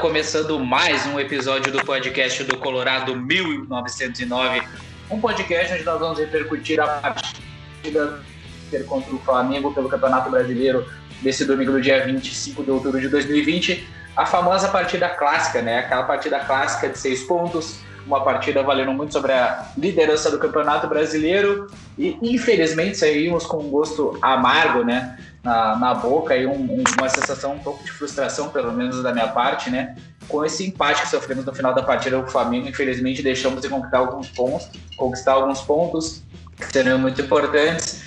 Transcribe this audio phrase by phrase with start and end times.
[0.00, 4.62] começando mais um episódio do podcast do Colorado 1909.
[5.10, 8.20] Um podcast onde nós vamos repercutir a partida
[8.86, 10.86] contra o Flamengo pelo Campeonato Brasileiro
[11.20, 13.86] desse domingo, do dia 25 de outubro de 2020.
[14.16, 15.80] A famosa partida clássica, né?
[15.80, 20.86] Aquela partida clássica de seis pontos, uma partida valendo muito sobre a liderança do Campeonato
[20.86, 21.66] Brasileiro
[21.98, 25.18] e infelizmente saímos com um gosto amargo, né?
[25.42, 29.12] Na, na boca e um, um, uma sensação um pouco de frustração, pelo menos da
[29.12, 29.96] minha parte, né?
[30.28, 33.68] Com esse empate que sofremos no final da partida com o Flamengo, infelizmente deixamos de
[33.68, 36.22] conquistar alguns pontos, conquistar alguns pontos
[36.56, 38.04] que seriam muito importantes.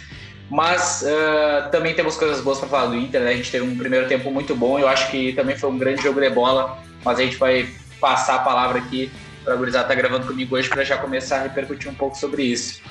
[0.49, 3.31] Mas uh, também temos coisas boas para falar do Inter, né?
[3.31, 6.01] A gente teve um primeiro tempo muito bom, eu acho que também foi um grande
[6.03, 7.67] jogo de bola, mas a gente vai
[7.99, 9.11] passar a palavra aqui
[9.45, 12.43] para a gurizada tá gravando comigo hoje para já começar a repercutir um pouco sobre
[12.43, 12.81] isso.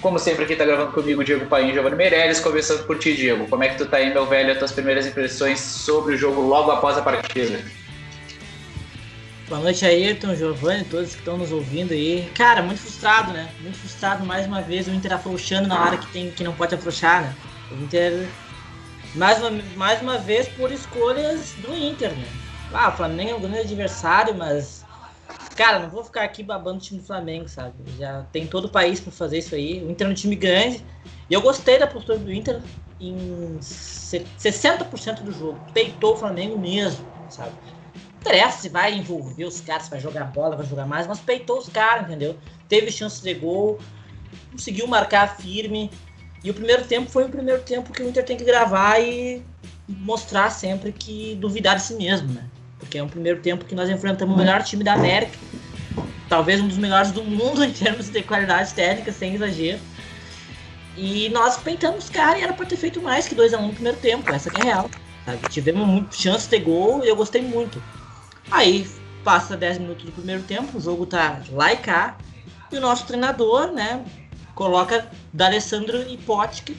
[0.00, 3.48] Como sempre, aqui tá gravando comigo Diego Paim e Giovanni Meirelles, começando por ti, Diego.
[3.48, 6.40] Como é que tu tá aí, meu velho, as tuas primeiras impressões sobre o jogo
[6.40, 7.64] logo após a partida?
[9.48, 12.30] Boa noite, Ayrton, Giovanni, todos que estão nos ouvindo aí.
[12.36, 13.48] Cara, muito frustrado, né?
[13.60, 16.76] Muito frustrado mais uma vez o Inter afrouxando na hora que, tem, que não pode
[16.76, 17.34] afrouxar, né?
[17.72, 18.28] O Inter,
[19.16, 22.28] mais uma, mais uma vez, por escolhas do Inter, né?
[22.72, 24.77] Ah, o Flamengo é um grande adversário, mas
[25.58, 27.74] Cara, não vou ficar aqui babando o time do Flamengo, sabe?
[27.98, 29.82] Já tem todo o país para fazer isso aí.
[29.82, 30.84] O Inter é um time grande.
[31.28, 32.62] E eu gostei da postura do Inter
[33.00, 35.58] em 60% do jogo.
[35.74, 37.50] Peitou o Flamengo mesmo, sabe?
[38.20, 41.58] Interessa se vai envolver os caras, se vai jogar bola, vai jogar mais, mas peitou
[41.58, 42.38] os caras, entendeu?
[42.68, 43.80] Teve chance de gol,
[44.52, 45.90] conseguiu marcar firme.
[46.44, 49.42] E o primeiro tempo foi o primeiro tempo que o Inter tem que gravar e
[49.88, 52.48] mostrar sempre que duvidar de si mesmo, né?
[52.78, 55.36] porque é um primeiro tempo que nós enfrentamos o melhor time da América,
[56.28, 59.80] talvez um dos melhores do mundo em termos de qualidade técnica, sem exagero.
[60.96, 63.62] E nós peitamos os caras e era para ter feito mais que 2 a 1
[63.62, 64.90] um no primeiro tempo, essa que é real.
[65.24, 65.48] Sabe?
[65.48, 67.82] Tivemos muito chance de gol e eu gostei muito.
[68.50, 68.88] Aí
[69.22, 72.16] passa 10 minutos do primeiro tempo, o jogo tá lá e cá,
[72.72, 74.04] e o nosso treinador, né,
[74.54, 76.76] coloca D'Alessandro e Potk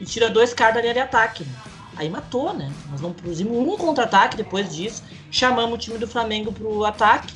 [0.00, 1.46] e tira dois caras da linha de ataque.
[1.96, 2.72] Aí matou, né?
[2.90, 5.02] Nós não produzimos um contra-ataque depois disso.
[5.30, 7.32] Chamamos o time do Flamengo pro ataque.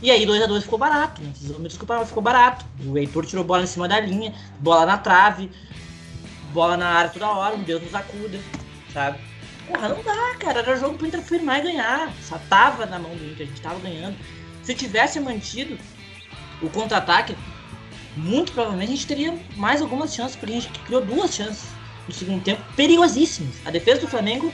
[0.00, 1.32] E aí 2 a 2 ficou barato, né?
[1.58, 2.64] Me desculpa, mas ficou barato.
[2.84, 5.50] O Heitor tirou bola em cima da linha, bola na trave,
[6.52, 8.38] bola na área toda hora, um Deus nos acuda,
[8.92, 9.18] sabe?
[9.66, 10.60] Porra, não dá, cara.
[10.60, 12.12] Era jogo pro Inter firmar e ganhar.
[12.22, 14.16] Só tava na mão do Inter, a gente tava ganhando.
[14.62, 15.78] Se tivesse mantido
[16.62, 17.36] o contra-ataque,
[18.16, 21.68] muito provavelmente a gente teria mais algumas chances, porque a gente criou duas chances
[22.06, 23.56] no segundo tempo perigosíssimos.
[23.64, 24.52] A defesa do Flamengo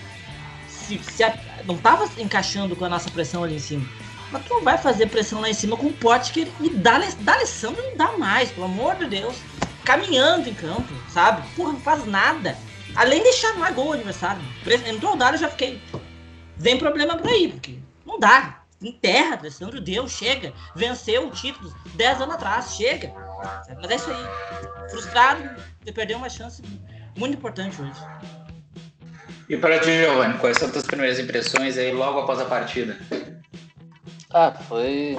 [0.69, 3.87] se, se a, não estava encaixando com a nossa pressão ali em cima.
[4.35, 7.81] Mas tu não vai fazer pressão lá em cima com o Potker e dá Alessandro
[7.81, 9.37] não dá mais, pelo amor de Deus.
[9.85, 11.47] Caminhando em campo, sabe?
[11.55, 12.59] Porra, não faz nada.
[12.97, 14.43] Além de chamar gol adversário.
[14.89, 15.81] Entrou o Dário, eu já fiquei.
[16.57, 18.65] Vem problema por aí, porque não dá.
[18.83, 20.53] Enterra, Alessandro deu, chega.
[20.75, 23.13] Venceu o título 10 anos atrás, chega.
[23.81, 24.91] Mas é isso aí.
[24.91, 25.49] Frustrado
[25.85, 26.61] de perder uma chance
[27.17, 28.01] muito importante hoje.
[29.49, 32.99] E para ti, Giovanni, quais são as tuas primeiras impressões aí logo após a partida?
[34.37, 35.17] Ah, foi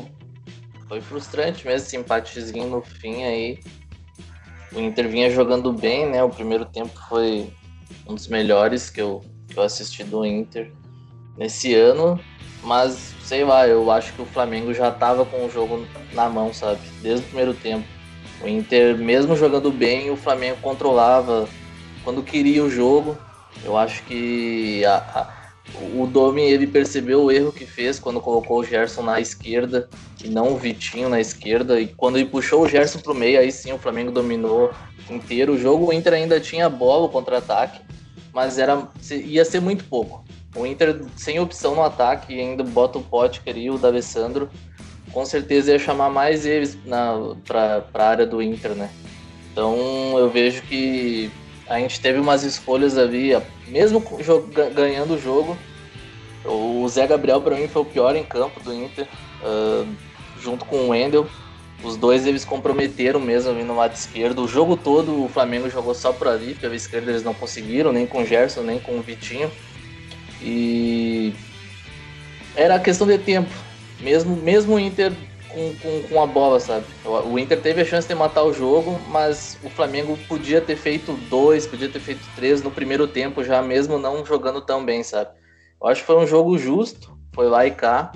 [0.90, 3.60] foi frustrante mesmo esse empatezinho no fim aí.
[4.74, 6.22] O Inter vinha jogando bem, né?
[6.22, 7.50] O primeiro tempo foi
[8.06, 10.70] um dos melhores que eu, que eu assisti do Inter
[11.38, 12.20] nesse ano,
[12.62, 16.54] mas sei lá, eu acho que o Flamengo já tava com o jogo na mão,
[16.54, 16.82] sabe?
[17.02, 17.88] Desde o primeiro tempo.
[18.44, 21.48] O Inter, mesmo jogando bem, o Flamengo controlava
[22.04, 23.18] quando queria o jogo.
[23.64, 25.45] Eu acho que a, a,
[25.94, 29.90] o Domi ele percebeu o erro que fez quando colocou o Gerson na esquerda
[30.24, 31.80] e não o Vitinho na esquerda.
[31.80, 34.72] E quando ele puxou o Gerson para o meio, aí sim o Flamengo dominou
[35.10, 35.88] inteiro o jogo.
[35.88, 37.82] O Inter ainda tinha bola, o contra-ataque,
[38.34, 40.24] mas era, ia ser muito pouco.
[40.56, 44.50] O Inter sem opção no ataque e ainda bota o Potker e o D'Alessandro,
[45.12, 46.78] com certeza ia chamar mais eles
[47.46, 48.90] para a área do Inter, né?
[49.52, 51.30] Então eu vejo que
[51.68, 53.34] a gente teve umas escolhas ali,
[53.68, 54.04] mesmo
[54.74, 55.58] ganhando o jogo.
[56.44, 59.08] O Zé Gabriel, para mim, foi o pior em campo do Inter,
[59.42, 59.88] uh,
[60.40, 61.28] junto com o Wendel.
[61.84, 64.44] Os dois eles comprometeram mesmo ali no lado esquerdo.
[64.44, 68.06] O jogo todo o Flamengo jogou só por ali, pela esquerda eles não conseguiram, nem
[68.06, 69.52] com o Gerson, nem com o Vitinho.
[70.42, 71.34] E
[72.56, 73.50] era questão de tempo.
[74.00, 75.12] Mesmo, mesmo o Inter
[75.56, 76.86] com, com, com, a bola, sabe?
[77.06, 81.14] O Inter teve a chance de matar o jogo, mas o Flamengo podia ter feito
[81.30, 85.32] dois, podia ter feito três no primeiro tempo já, mesmo não jogando tão bem, sabe?
[85.82, 88.12] Eu acho que foi um jogo justo, foi lá e cá.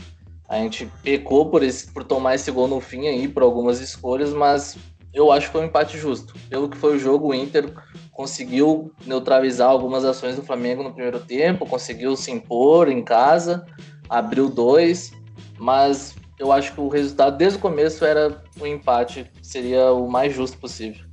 [0.49, 4.33] A gente pecou por, esse, por tomar esse gol no fim aí, por algumas escolhas,
[4.33, 4.77] mas
[5.13, 6.33] eu acho que foi um empate justo.
[6.49, 7.71] Pelo que foi o jogo, o Inter
[8.11, 13.65] conseguiu neutralizar algumas ações do Flamengo no primeiro tempo, conseguiu se impor em casa,
[14.09, 15.11] abriu dois,
[15.57, 20.09] mas eu acho que o resultado desde o começo era o um empate, seria o
[20.09, 21.05] mais justo possível.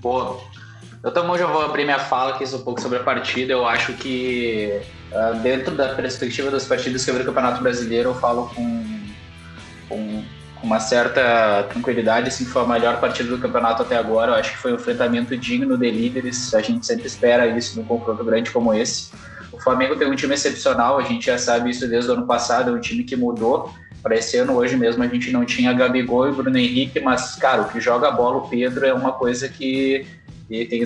[0.00, 0.40] Boa.
[1.02, 3.52] Eu também já vou abrir minha fala aqui um pouco sobre a partida.
[3.52, 4.80] Eu acho que
[5.12, 8.84] uh, dentro da perspectiva das partidas que eu vi no Campeonato Brasileiro, eu falo com,
[9.88, 10.22] com
[10.62, 14.32] uma certa tranquilidade, assim, foi a melhor partida do campeonato até agora.
[14.32, 16.54] Eu acho que foi um enfrentamento digno de líderes.
[16.54, 19.10] A gente sempre espera isso num confronto grande como esse.
[19.64, 22.70] O Flamengo tem um time excepcional, a gente já sabe isso desde o ano passado,
[22.70, 23.72] é um time que mudou.
[24.02, 27.62] Para esse ano, hoje mesmo, a gente não tinha Gabigol e Bruno Henrique, mas, cara,
[27.62, 30.06] o que joga a bola, o Pedro, é uma coisa que,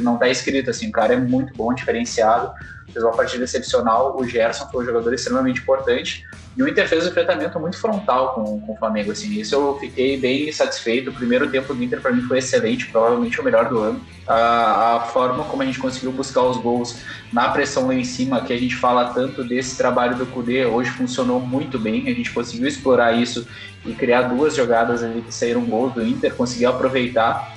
[0.01, 2.53] não está escrito, assim, o cara é muito bom, diferenciado
[2.93, 4.17] fez uma partida excepcional.
[4.19, 6.25] O Gerson foi um jogador extremamente importante.
[6.59, 9.13] E o Inter fez um enfrentamento muito frontal com, com o Flamengo.
[9.13, 9.31] Assim.
[9.39, 11.11] Isso eu fiquei bem satisfeito.
[11.11, 14.05] O primeiro tempo do Inter, para mim, foi excelente, provavelmente o melhor do ano.
[14.27, 17.01] A, a, forma como a gente conseguiu buscar os gols
[17.33, 20.91] na pressão lá em cima, que a gente fala tanto desse trabalho do Cudê, hoje
[20.91, 22.09] funcionou muito bem.
[22.09, 23.47] A gente conseguiu explorar isso
[23.87, 27.55] e criar duas jogadas ali que saíram gols do Inter, conseguiu aproveitar.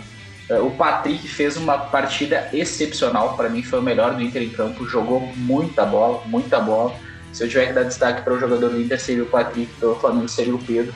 [0.48, 4.50] É, o Patrick fez uma partida excepcional, para mim foi o melhor do Inter em
[4.50, 6.94] campo, jogou muita bola, muita bola.
[7.34, 9.96] Se eu tiver que dar destaque para o jogador do Inter, seria o Patrick, pelo
[9.96, 10.94] Flamengo seria o Pedro.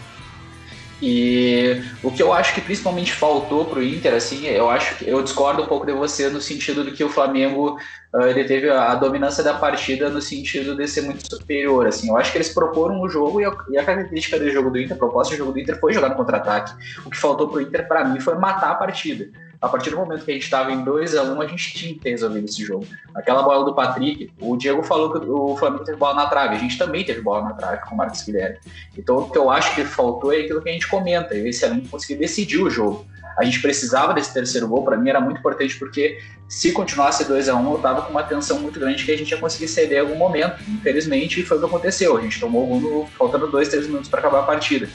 [1.01, 5.09] E o que eu acho que principalmente faltou para o Inter, assim, eu acho que
[5.09, 7.77] eu discordo um pouco de você no sentido de que o Flamengo
[8.13, 12.09] uh, ele teve a dominância da partida no sentido de ser muito superior, assim.
[12.09, 14.79] Eu acho que eles proporam o jogo e a, e a característica do jogo do
[14.79, 16.73] Inter, a proposta do jogo do Inter foi jogar no contra-ataque.
[17.05, 19.27] O que faltou para o Inter, para mim, foi matar a partida
[19.65, 21.73] a partir do momento que a gente estava em 2 a 1 um, a gente
[21.73, 22.85] tinha que ter resolvido esse jogo.
[23.15, 26.59] Aquela bola do Patrick, o Diego falou que o Flamengo teve bola na trave, a
[26.59, 28.59] gente também teve bola na trave com o Marcos Guilherme.
[28.95, 31.89] Então o que eu acho que faltou é aquilo que a gente comenta, esse elenco
[31.89, 33.07] conseguir decidir o jogo.
[33.39, 37.49] A gente precisava desse terceiro gol, para mim era muito importante porque se continuasse 2
[37.49, 39.67] a 1 um, eu tava com uma tensão muito grande que a gente ia conseguir
[39.67, 40.61] ceder em algum momento.
[40.69, 44.19] Infelizmente foi o que aconteceu, a gente tomou o gol faltando 2, 3 minutos para
[44.19, 44.87] acabar a partida.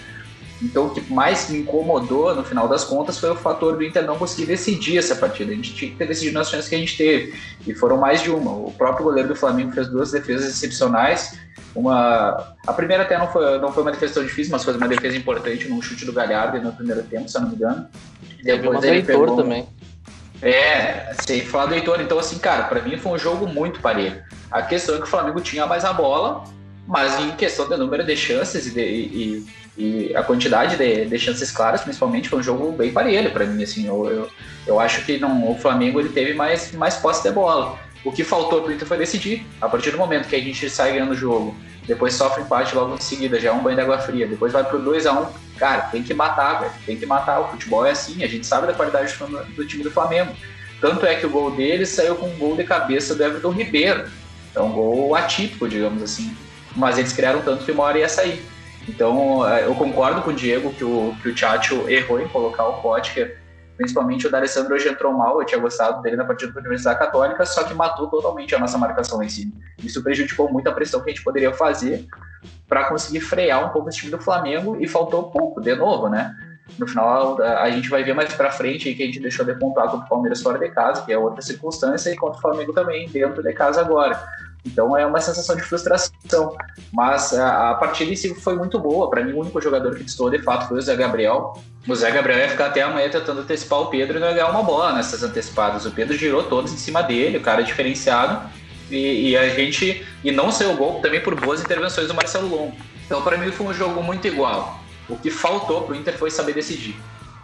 [0.63, 4.05] Então, o que mais me incomodou no final das contas foi o fator do Inter
[4.05, 5.53] não conseguir decidir essa partida.
[5.53, 7.35] A gente tinha que ter decidido nas chances que a gente teve,
[7.67, 8.51] e foram mais de uma.
[8.53, 11.39] O próprio goleiro do Flamengo fez duas defesas excepcionais.
[11.75, 14.89] Uma, a primeira até não foi, não foi uma defesa tão difícil, mas foi uma
[14.89, 17.87] defesa importante num chute do Galhardo no primeiro tempo, se eu não me engano.
[18.43, 19.37] Depois ele pegou...
[19.37, 19.67] também.
[20.43, 22.01] É, sem falar do Heitor.
[22.01, 24.23] Então, assim, cara, para mim foi um jogo muito parelho.
[24.51, 26.45] A questão é que o Flamengo tinha mais a bola,
[26.87, 29.47] mas em questão de número de chances e, de, e,
[29.81, 33.63] e a quantidade de, de, chances claras, principalmente, foi um jogo bem parelho para mim.
[33.63, 34.31] Assim, eu, eu,
[34.67, 37.79] eu, acho que não, o Flamengo ele teve mais, mais posse de bola.
[38.05, 39.47] O que faltou para o Inter foi decidir.
[39.61, 41.57] A partir do momento que a gente sai ganhando o jogo,
[41.87, 44.65] depois sofre empate logo em seguida, já é um banho de água fria, depois vai
[44.65, 45.27] pro 2 a 1 um,
[45.59, 46.73] cara, tem que matar, velho.
[46.85, 47.41] Tem que matar.
[47.41, 50.33] O futebol é assim, a gente sabe da qualidade do, do time do Flamengo.
[50.81, 54.09] Tanto é que o gol dele saiu com um gol de cabeça do Everton Ribeiro.
[54.55, 56.35] É um gol atípico, digamos assim
[56.77, 58.43] mas eles criaram tanto que uma hora ia sair.
[58.89, 62.67] Então, é, eu concordo com o Diego que o, que o Tchatcho errou em colocar
[62.67, 63.39] o Potker,
[63.77, 67.45] principalmente o D'Alessandro hoje entrou mal, eu tinha gostado dele na partida da Universidade Católica,
[67.47, 69.53] só que matou totalmente a nossa marcação em cima.
[69.83, 72.07] Isso prejudicou muito a pressão que a gente poderia fazer
[72.69, 76.35] para conseguir frear um pouco esse time do Flamengo e faltou pouco, de novo, né?
[76.79, 79.89] No final, a gente vai ver mais para frente que a gente deixou de pontuar
[79.89, 83.09] contra o Palmeiras fora de casa, que é outra circunstância, e contra o Flamengo também
[83.09, 84.21] dentro de casa agora.
[84.65, 86.57] Então é uma sensação de frustração.
[86.93, 89.09] Mas a, a partida em si foi muito boa.
[89.09, 91.55] Para mim, o único jogador que distou de fato foi o Zé Gabriel.
[91.89, 94.63] O Zé Gabriel ia ficar até amanhã tentando antecipar o Pedro e não ganhar uma
[94.63, 95.87] bola nessas antecipadas.
[95.87, 98.49] O Pedro girou todos em cima dele, o cara é diferenciado.
[98.91, 100.05] E, e a gente.
[100.23, 102.77] E não saiu o gol também por boas intervenções do Marcelo Longo.
[103.07, 104.79] Então, para mim, foi um jogo muito igual.
[105.09, 106.95] O que faltou pro Inter foi saber decidir.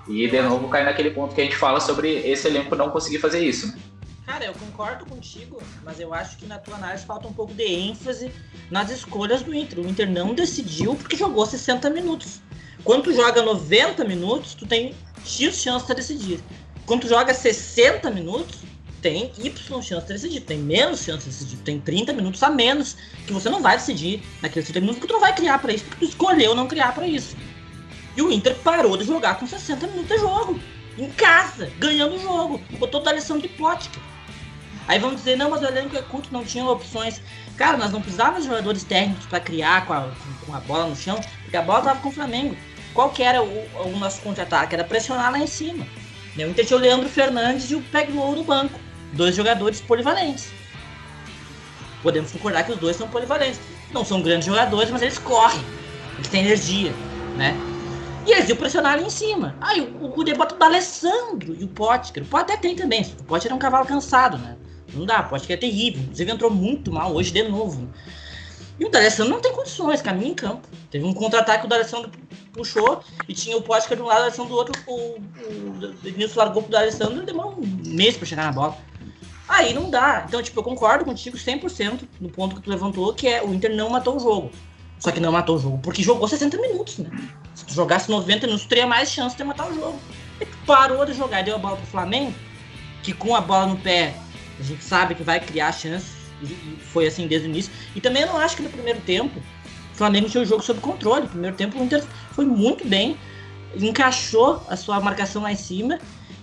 [0.09, 3.19] E de novo cai naquele ponto que a gente fala sobre esse elenco não conseguir
[3.19, 3.75] fazer isso.
[4.27, 7.63] Cara, eu concordo contigo, mas eu acho que na tua análise falta um pouco de
[7.63, 8.33] ênfase
[8.69, 9.79] nas escolhas do Inter.
[9.79, 12.41] O Inter não decidiu porque jogou 60 minutos.
[12.83, 16.41] Quando tu joga 90 minutos, tu tem X chance de decidir.
[16.85, 18.59] Quando tu joga 60 minutos,
[19.01, 20.41] tem Y chance de decidir.
[20.41, 21.59] Tem menos chance de decidir.
[21.59, 22.97] Tem 30 minutos a menos
[23.29, 25.85] que você não vai decidir naqueles 30 minutos porque tu não vai criar para isso,
[25.85, 27.37] porque tu escolheu não criar para isso.
[28.17, 30.59] E o Inter parou de jogar com 60 minutos de jogo.
[30.99, 32.61] Em casa, ganhando o jogo.
[32.79, 34.03] Botou da lição de Potker.
[34.89, 37.21] Aí vamos dizer, não, mas o elenco é curto, não tinha opções.
[37.57, 40.09] Cara, nós não precisávamos de jogadores técnicos para criar com a,
[40.45, 42.57] com a, bola no chão, porque a bola tava com o Flamengo.
[42.95, 44.75] Qual que era o, o nosso contra-ataque?
[44.75, 45.87] Era pressionar lá em cima.
[46.37, 48.79] O Inter tinha o Leandro Fernandes e o Peglow no banco.
[49.13, 50.51] Dois jogadores polivalentes.
[52.03, 53.61] Podemos concordar que os dois são polivalentes.
[53.93, 55.65] Não são grandes jogadores, mas eles correm.
[56.17, 56.93] Eles têm energia,
[57.37, 57.57] né?
[58.27, 59.57] E eles iam pressionar ali em cima.
[59.61, 62.25] Aí o, o bota o Alessandro e o Potker.
[62.31, 63.03] O até tem também.
[63.21, 64.57] O Potker é um cavalo cansado, né?
[64.97, 66.03] Não dá, pode que é terrível.
[66.03, 67.89] Inclusive entrou muito mal hoje de novo.
[68.79, 70.69] E o D'Alessandro não tem condições, caminha em campo.
[70.91, 72.11] Teve um contra-ataque que o D'Alessandro
[72.53, 74.83] puxou e tinha o Potker de um lado o D'Alessandro do outro.
[74.87, 75.19] O,
[76.03, 78.77] Denilson largou pro D'Alessandro e demorou um mês para chegar na bola.
[79.49, 80.25] Aí não dá.
[80.27, 83.75] Então, tipo, eu concordo contigo 100% no ponto que tu levantou, que é o Inter
[83.75, 84.51] não matou o jogo.
[84.99, 87.11] Só que não matou o jogo, porque jogou 60 minutos, né?
[87.55, 89.99] Se tu jogasse 90 minutos, tu teria mais chance de matar o jogo.
[90.41, 92.35] E tu parou de jogar, deu a bola pro Flamengo,
[93.03, 94.15] que com a bola no pé,
[94.59, 97.73] a gente sabe que vai criar chances, e foi assim desde o início.
[97.95, 99.39] E também eu não acho que no primeiro tempo
[99.93, 101.23] o Flamengo tinha o jogo sob controle.
[101.23, 103.17] No primeiro tempo o Inter foi muito bem,
[103.75, 105.99] encaixou a sua marcação lá em cima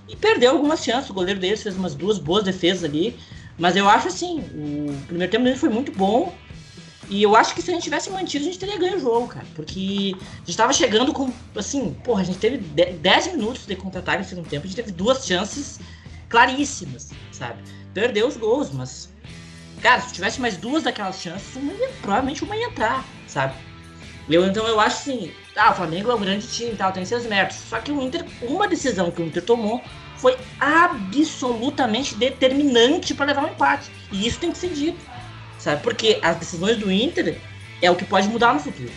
[0.07, 1.09] e perdeu algumas chances.
[1.09, 3.17] O goleiro deles fez umas duas boas defesas ali.
[3.57, 6.33] Mas eu acho assim, o primeiro tempo dele foi muito bom.
[7.09, 9.27] E eu acho que se a gente tivesse mantido, a gente teria ganho o jogo,
[9.27, 9.45] cara.
[9.55, 14.23] Porque a gente tava chegando com, assim, porra, a gente teve 10 minutos de contra-ataque
[14.23, 15.79] no segundo tempo, a gente teve duas chances
[16.29, 17.61] claríssimas, sabe?
[17.93, 19.09] Perdeu os gols, mas,
[19.81, 23.53] cara, se tivesse mais duas daquelas chances, uma ia, provavelmente uma ia entrar, sabe?
[24.29, 27.05] Eu, então eu acho assim, ah, o Flamengo é um grande time e tal, tem
[27.05, 27.57] seus méritos.
[27.57, 29.81] Só que o Inter, uma decisão que o Inter tomou
[30.17, 33.91] foi absolutamente determinante para levar um empate.
[34.11, 34.99] E isso tem que ser dito,
[35.59, 35.83] sabe?
[35.83, 37.37] Porque as decisões do Inter
[37.81, 38.91] é o que pode mudar no futuro.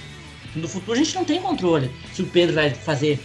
[0.55, 1.91] No futuro a gente não tem controle.
[2.15, 3.21] Se o Pedro vai fazer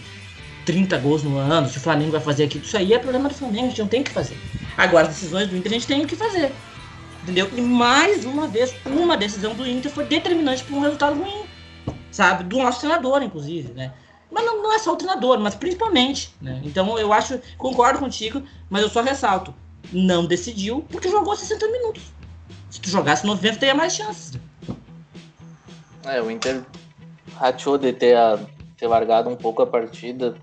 [0.64, 3.34] 30 gols no ano, se o Flamengo vai fazer aquilo, isso aí é problema do
[3.34, 4.36] Flamengo, a gente não tem o que fazer.
[4.76, 6.52] Agora, as decisões do Inter a gente tem o que fazer.
[7.22, 7.48] Entendeu?
[7.56, 11.44] E mais uma vez, uma decisão do Inter foi determinante para um resultado ruim
[12.12, 12.44] sabe?
[12.44, 13.92] Do nosso treinador, inclusive, né?
[14.30, 16.60] Mas não, não é só o treinador, mas principalmente, né?
[16.62, 19.54] Então eu acho, concordo contigo, mas eu só ressalto,
[19.92, 22.02] não decidiu porque jogou 60 minutos.
[22.70, 24.38] Se tu jogasse 90, teria mais chances.
[26.04, 26.62] É, o Inter
[27.36, 28.38] rachou de ter, a,
[28.82, 30.34] ter largado um pouco a partida,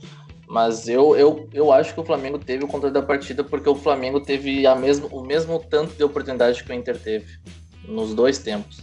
[0.47, 3.75] mas eu, eu, eu acho que o Flamengo teve o controle da partida porque o
[3.75, 7.37] Flamengo teve a mesmo, o mesmo tanto de oportunidade que o Inter teve
[7.83, 8.79] nos dois tempos.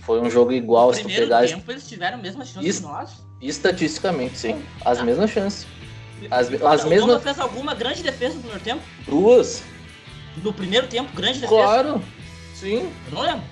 [0.00, 0.88] Foi um jogo igual.
[0.88, 1.46] No primeiro pegar...
[1.46, 2.80] tempo eles tiveram a mesma chance Est...
[2.80, 3.24] que nós.
[3.40, 4.60] Estatisticamente, sim.
[4.84, 5.04] As ah.
[5.04, 5.66] mesmas chances.
[6.28, 7.22] As, as o mesmas...
[7.22, 8.82] fez alguma grande defesa no primeiro tempo?
[9.06, 9.62] Duas.
[10.42, 11.62] No primeiro tempo, grande defesa?
[11.62, 12.02] Claro,
[12.54, 12.90] sim.
[13.06, 13.44] Eu não lembro.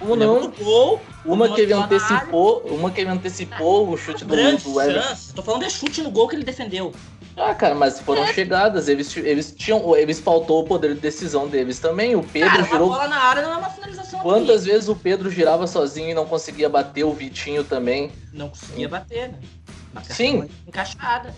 [0.00, 0.50] Uma não.
[0.50, 5.16] Gol, uma que ele antecipou, uma que ele antecipou o chute do, grande do Everton.
[5.34, 6.92] Tô falando de chute no gol que ele defendeu.
[7.36, 8.32] Ah, cara, mas foram é.
[8.32, 8.88] chegadas.
[8.88, 9.96] Eles, eles tinham.
[9.96, 12.16] Eles faltou o poder de decisão deles também.
[12.16, 12.88] O Pedro cara, girou.
[12.88, 14.20] bola na área não é uma finalização.
[14.20, 14.70] Quantas aqui.
[14.70, 18.10] vezes o Pedro girava sozinho e não conseguia bater o Vitinho também?
[18.32, 19.38] Não conseguia bater, né?
[20.02, 20.48] Sim.
[20.66, 21.34] Encaixada.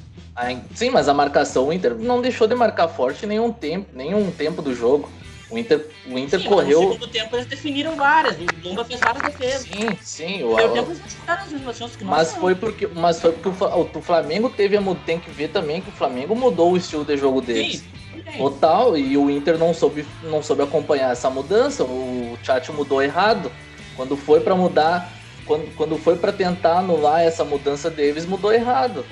[0.74, 4.60] sim, mas a marcação, o Inter não deixou de marcar forte nenhum tempo, nenhum tempo
[4.60, 5.08] do jogo.
[5.50, 6.82] O Inter, o Inter sim, correu.
[6.82, 8.36] No segundo tempo eles definiram várias.
[8.36, 9.62] O Lumba fez várias defesas.
[9.62, 10.44] Sim, sim.
[10.44, 12.16] O primeiro tempo eles as mesmas chances que nós.
[12.16, 15.80] Mas foi porque, mas foi porque o, o Flamengo teve a tem que ver também
[15.80, 17.78] que o Flamengo mudou o estilo de jogo deles.
[17.78, 18.38] Sim.
[18.38, 21.82] Total, e o Inter não soube, não soube acompanhar essa mudança.
[21.82, 23.50] O chat mudou errado.
[23.96, 25.12] Quando foi para mudar,
[25.44, 29.04] quando, quando foi para tentar anular essa mudança deles, mudou errado.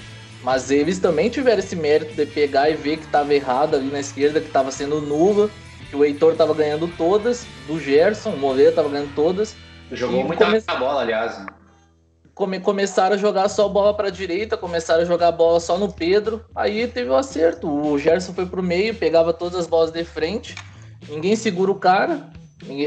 [0.42, 3.98] Mas eles também tiveram esse mérito de pegar e ver que estava errado ali na
[3.98, 5.50] esquerda, que estava sendo nula
[5.88, 9.56] que o Heitor tava ganhando todas, do Gerson, o Moleira tava ganhando todas.
[9.90, 10.60] Jogou muita come...
[10.78, 11.38] bola, aliás.
[11.38, 11.46] Né?
[12.34, 12.60] Come...
[12.60, 16.44] Começaram a jogar só bola para direita, começaram a jogar bola só no Pedro.
[16.54, 17.68] Aí teve o um acerto.
[17.68, 20.54] O Gerson foi pro meio, pegava todas as bolas de frente.
[21.08, 22.30] Ninguém segura o cara.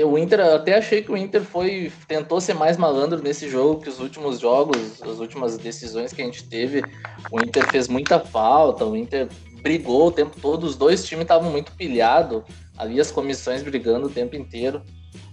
[0.05, 3.89] O Inter, até achei que o Inter foi tentou ser mais malandro nesse jogo que
[3.89, 6.83] os últimos jogos, as últimas decisões que a gente teve.
[7.31, 9.29] O Inter fez muita falta, o Inter
[9.63, 12.43] brigou o tempo todo, os dois times estavam muito pilhados
[12.81, 14.81] ali as comissões brigando o tempo inteiro.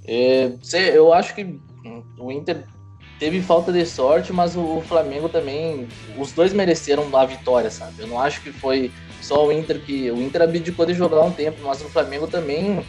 [0.07, 0.53] É,
[0.93, 1.59] eu acho que
[2.19, 2.63] o Inter
[3.19, 5.89] teve falta de sorte, mas o Flamengo também,
[6.19, 7.95] os dois mereceram a vitória, sabe?
[8.01, 11.33] Eu não acho que foi só o Inter que o Inter abdicou de jogar um
[11.33, 12.85] tempo, mas o Flamengo também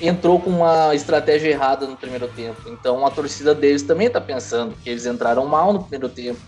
[0.00, 2.62] entrou com uma estratégia errada no primeiro tempo.
[2.68, 6.38] Então a torcida deles também está pensando que eles entraram mal no primeiro tempo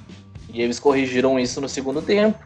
[0.52, 2.38] e eles corrigiram isso no segundo tempo.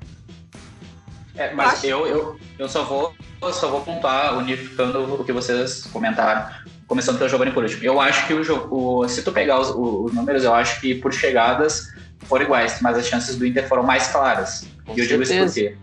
[1.37, 5.85] É, mas eu, eu, eu só vou eu só vou pontuar, unificando o que vocês
[5.93, 6.49] comentaram,
[6.87, 7.83] começando pelo Giovanni por último.
[7.83, 11.13] Eu acho que o jogo, se tu pegar os, os, números, eu acho que por
[11.13, 14.69] chegadas foram iguais, mas as chances do Inter foram mais claras.
[14.87, 15.77] Com e eu digo isso porque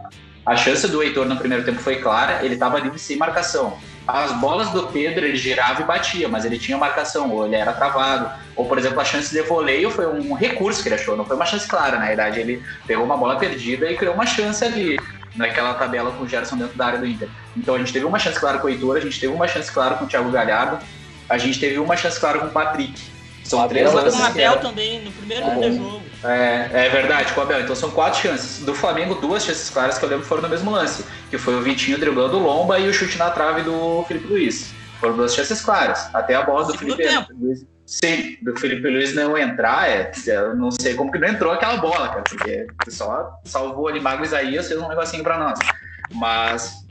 [0.46, 3.78] a chance do Heitor no primeiro tempo foi clara, ele estava ali sem marcação.
[4.08, 7.74] As bolas do Pedro ele girava e batia, mas ele tinha marcação, ou ele era
[7.74, 8.32] travado.
[8.56, 11.36] Ou, por exemplo, a chance de voleio foi um recurso que ele achou, não foi
[11.36, 12.40] uma chance clara, na verdade.
[12.40, 14.98] Ele pegou uma bola perdida e criou uma chance ali
[15.40, 17.30] naquela tabela com o Gerson dentro da área do Inter.
[17.56, 19.72] Então a gente teve uma chance clara com o Heitor, a gente teve uma chance
[19.72, 20.78] clara com o Thiago Galhardo,
[21.30, 23.02] a gente teve uma chance clara com o Patrick.
[23.46, 24.20] São três lances.
[24.20, 26.02] Com o Abel também, no primeiro é, jogo.
[26.24, 27.62] É, é verdade, com o Abel.
[27.62, 28.64] Então são quatro chances.
[28.64, 31.62] Do Flamengo, duas chances claras que eu lembro foram no mesmo lance, que foi o
[31.62, 34.72] Vitinho driblando o Lomba e o chute na trave do Felipe Luiz.
[35.00, 36.14] Foram duas chances claras.
[36.14, 37.02] Até a bola do Felipe.
[37.40, 37.66] Luiz.
[37.90, 41.78] Sim, do Felipe Luiz não entrar, é, eu não sei como que não entrou aquela
[41.78, 45.58] bola, cara, porque só salvou ali Mago Isaías, fez um negocinho pra nós.
[46.14, 46.86] Mas.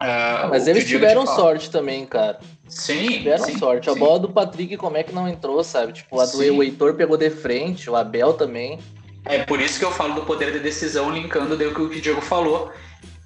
[0.00, 2.40] Uh, mas eles tiveram sorte também, cara.
[2.66, 3.08] Sim.
[3.08, 3.90] Tiveram sim, sorte.
[3.90, 3.96] Sim.
[3.96, 5.92] A bola do Patrick, como é que não entrou, sabe?
[5.92, 6.62] Tipo, a do sim.
[6.62, 8.78] Heitor pegou de frente, o Abel também.
[9.26, 12.22] É por isso que eu falo do poder de decisão, linkando o que o Diego
[12.22, 12.72] falou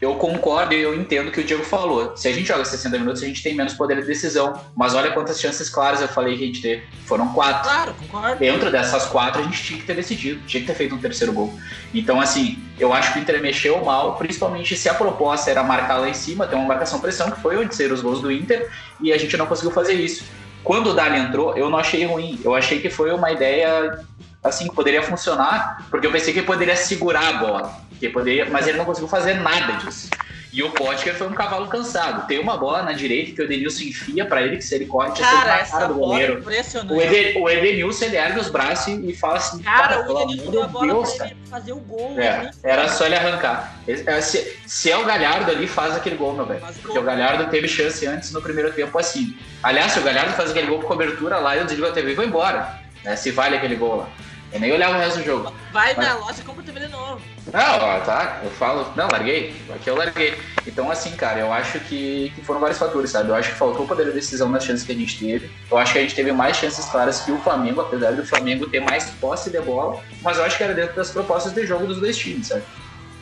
[0.02, 2.16] eu concordo e eu entendo o que o Diego falou.
[2.16, 4.60] Se a gente joga 60 minutos, a gente tem menos poder de decisão.
[4.76, 6.82] Mas olha quantas chances claras eu falei que a gente teve.
[7.06, 7.70] Foram quatro.
[7.70, 8.36] Claro, concordo.
[8.40, 11.32] Dentro dessas quatro, a gente tinha que ter decidido, tinha que ter feito um terceiro
[11.32, 11.54] gol.
[11.94, 15.98] Então, assim, eu acho que o Inter mexeu mal, principalmente se a proposta era marcar
[15.98, 18.68] lá em cima, ter uma marcação-pressão, que foi onde saíram os gols do Inter,
[19.00, 20.24] e a gente não conseguiu fazer isso.
[20.64, 22.40] Quando o Dali entrou, eu não achei ruim.
[22.44, 24.00] Eu achei que foi uma ideia
[24.42, 28.46] assim que poderia funcionar, porque eu pensei que ele poderia segurar a bola, que poderia,
[28.46, 30.10] mas ele não conseguiu fazer nada disso.
[30.52, 32.26] E o Potker foi um cavalo cansado.
[32.26, 35.10] Tem uma bola na direita que o Edenilson enfia para ele, que se ele corre,
[35.12, 36.44] tinha cara, essa cara do goleiro.
[36.44, 40.62] O, Eden, o Edenilson ele ergue os braços e fala assim: Cara, o Edenilson deu
[40.62, 42.20] a bola Deus, pra ele fazer o gol.
[42.20, 43.78] É, era só ele arrancar.
[43.88, 46.60] É, se, se, é o Galhardo ali, faz aquele gol, meu velho.
[46.82, 49.34] Porque o Galhardo teve chance antes no primeiro tempo assim.
[49.62, 52.14] Aliás, se o Galhardo faz aquele gol com cobertura lá, eu desligo a TV e
[52.14, 52.78] vou embora.
[53.02, 54.08] Né, se vale aquele gol lá.
[54.52, 55.52] Eu nem olhava o resto do jogo.
[55.72, 56.06] Vai Mas...
[56.06, 57.22] na loja e compra o TV de novo.
[57.46, 58.92] Não, tá, eu falo.
[58.94, 59.54] Não, larguei.
[59.74, 60.38] Aqui eu larguei.
[60.66, 63.30] Então, assim, cara, eu acho que, que foram vários fatores, sabe?
[63.30, 65.50] Eu acho que faltou poder de decisão nas chances que a gente teve.
[65.70, 68.68] Eu acho que a gente teve mais chances claras que o Flamengo, apesar do Flamengo
[68.68, 70.02] ter mais posse de bola.
[70.20, 72.62] Mas eu acho que era dentro das propostas de jogo dos dois times, sabe?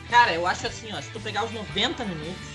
[0.09, 2.47] Cara, eu acho assim, ó, se tu pegar os 90 minutos,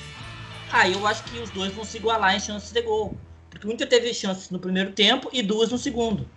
[0.71, 3.16] aí eu acho que os dois vão se igualar em chances de gol.
[3.49, 6.28] Porque o Inter teve chances no primeiro tempo e duas no segundo.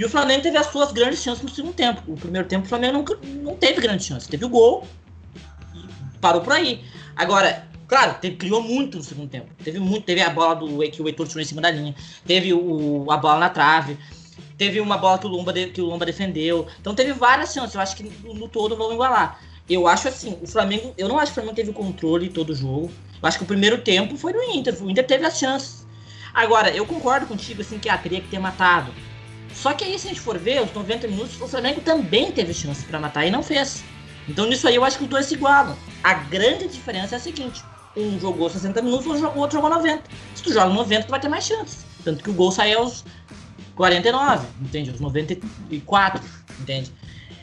[0.00, 2.00] E o Flamengo teve as suas grandes chances no segundo tempo.
[2.10, 4.26] O primeiro tempo o Flamengo não, não teve grandes chances.
[4.26, 4.86] Teve o gol
[5.74, 6.82] e parou por aí.
[7.14, 9.48] Agora, claro, teve, criou muito no segundo tempo.
[9.62, 11.94] Teve muito, teve a bola do que o Heitor tirou em cima da linha.
[12.26, 13.98] Teve o, a bola na trave.
[14.56, 16.66] Teve uma bola que o Lomba, de, que o Lomba defendeu.
[16.80, 17.74] Então teve várias chances.
[17.74, 19.38] Eu acho que no, todo vão igualar.
[19.68, 20.94] Eu acho assim, o Flamengo.
[20.96, 22.90] Eu não acho que o Flamengo teve controle todo o jogo.
[23.22, 24.82] Eu acho que o primeiro tempo foi do Inter.
[24.82, 25.86] O Inter teve as chances.
[26.32, 28.90] Agora, eu concordo contigo assim que ah, teria que ter matado.
[29.54, 32.54] Só que aí, se a gente for ver, os 90 minutos, o Flamengo também teve
[32.54, 33.82] chance para matar e não fez.
[34.28, 35.76] Então, nisso aí, eu acho que os dois se igualam.
[36.02, 37.62] A grande diferença é a seguinte:
[37.96, 40.02] um jogou 60 minutos, o outro jogou 90.
[40.34, 41.84] Se tu joga 90, tu vai ter mais chances.
[42.04, 43.04] Tanto que o gol sai aos
[43.74, 44.90] 49, entende?
[44.90, 46.22] Aos 94,
[46.60, 46.92] entende?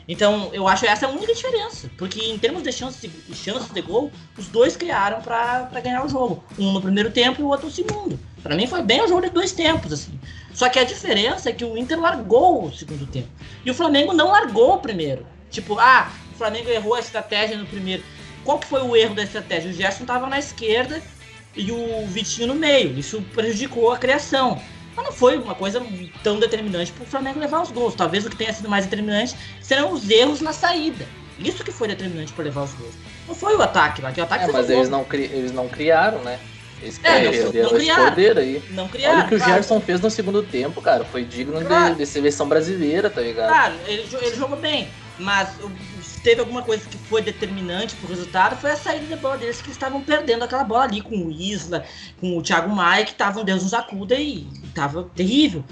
[0.08, 1.90] Então, eu acho essa a única diferença.
[1.98, 6.08] Porque em termos de chances de, chances de gol, os dois criaram para ganhar o
[6.08, 6.42] jogo.
[6.58, 8.18] Um no primeiro tempo e o outro no segundo.
[8.42, 10.18] Para mim foi bem o jogo de dois tempos, assim.
[10.58, 13.28] Só que a diferença é que o Inter largou o segundo tempo.
[13.64, 15.24] E o Flamengo não largou o primeiro.
[15.52, 18.02] Tipo, ah, o Flamengo errou a estratégia no primeiro.
[18.44, 19.70] Qual que foi o erro da estratégia?
[19.70, 21.00] O Gerson estava na esquerda
[21.54, 22.98] e o Vitinho no meio.
[22.98, 24.60] Isso prejudicou a criação.
[24.96, 25.80] Mas não foi uma coisa
[26.24, 27.94] tão determinante para o Flamengo levar os gols.
[27.94, 31.06] Talvez o que tenha sido mais determinante serão os erros na saída.
[31.38, 32.94] Isso que foi determinante para levar os gols.
[33.28, 36.18] Não foi o ataque lá, que o ataque é, mas eles não, eles não criaram,
[36.24, 36.40] né?
[36.82, 38.62] Eles é, perderam esse poder aí.
[38.70, 39.18] Não criaram.
[39.18, 41.04] Olha o que o Gerson fez no segundo tempo, cara.
[41.04, 41.94] Foi digno claro.
[41.94, 43.48] de, de seleção brasileira, tá ligado?
[43.48, 44.88] Claro, ele, ele jogou bem.
[45.18, 45.56] Mas
[46.22, 49.70] teve alguma coisa que foi determinante pro resultado, foi a saída de bola deles, que
[49.70, 51.84] estavam perdendo aquela bola ali com o Isla,
[52.20, 55.64] com o Thiago Maia, que estavam Deus nos acuda e tava terrível.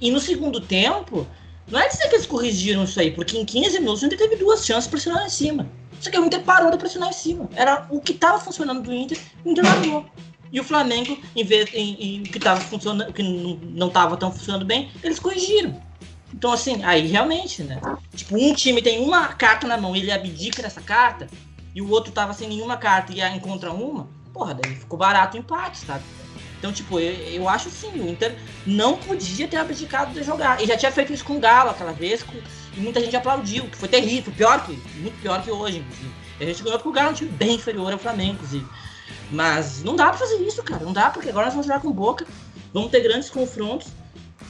[0.00, 1.26] E no segundo tempo,
[1.68, 4.36] não é dizer que eles corrigiram isso aí, porque em 15 minutos o Inter teve
[4.36, 5.68] duas chances pressionar em cima.
[6.00, 7.48] Só que o Inter parou de pressionar em cima.
[7.54, 10.06] Era o que estava funcionando do Inter, o Inter largou.
[10.54, 14.64] E o Flamengo, em vez em, em que tava funcionando, que não estava tão funcionando
[14.64, 15.82] bem, eles corrigiram.
[16.32, 17.80] Então, assim, aí realmente, né?
[18.14, 21.26] Tipo, um time tem uma carta na mão, ele abdica dessa carta,
[21.74, 25.40] e o outro tava sem nenhuma carta e encontra uma, porra, daí ficou barato o
[25.40, 26.04] empate, sabe?
[26.56, 30.62] Então, tipo, eu, eu acho assim, o Inter não podia ter abdicado de jogar.
[30.62, 32.32] E já tinha feito isso com o Galo aquela vez, com,
[32.76, 36.14] e muita gente aplaudiu, que foi terrível, pior que, muito pior que hoje, inclusive.
[36.40, 38.66] A gente ganhou porque o Galo é um time bem inferior ao Flamengo, inclusive.
[39.30, 40.84] Mas não dá pra fazer isso, cara.
[40.84, 42.26] Não dá, porque agora nós vamos jogar com boca,
[42.72, 43.88] vamos ter grandes confrontos.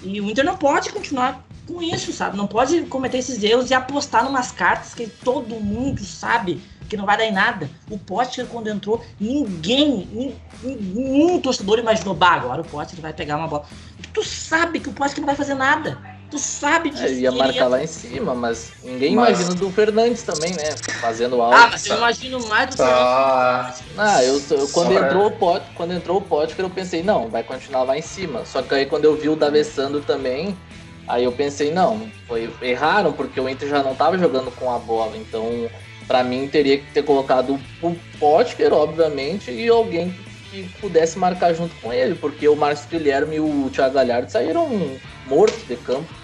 [0.02, 2.36] E o Inter não pode continuar com isso, sabe?
[2.36, 7.06] Não pode cometer esses erros e apostar numas cartas que todo mundo sabe que não
[7.06, 7.70] vai dar em nada.
[7.90, 13.48] O Potter, quando entrou, ninguém, nenhum torcedor imaginou, bah, agora o Potter vai pegar uma
[13.48, 13.64] bola.
[14.12, 16.13] Tu sabe que o Potter não vai fazer nada.
[16.34, 17.04] Tu sabe disso.
[17.04, 19.38] É, ia marcar lá em cima, mas ninguém mas...
[19.38, 20.74] imagina do Fernandes também, né?
[21.00, 21.54] Fazendo algo.
[21.54, 23.72] Ah, mas eu imagino mais do ah.
[23.72, 23.82] Fernandes.
[23.96, 27.44] Ah, eu, eu quando, entrou o Pot, quando entrou o Potker, eu pensei, não, vai
[27.44, 28.44] continuar lá em cima.
[28.44, 30.58] Só que aí quando eu vi o D'Avessando também,
[31.06, 34.78] aí eu pensei, não, foi erraram, porque o Inter já não tava jogando com a
[34.80, 35.16] bola.
[35.16, 35.70] Então,
[36.08, 40.12] para mim, teria que ter colocado o Potker, obviamente, e alguém
[40.50, 44.98] que pudesse marcar junto com ele, porque o Marcos Guilherme e o Thiago Galhardo saíram
[45.28, 46.23] mortos de campo.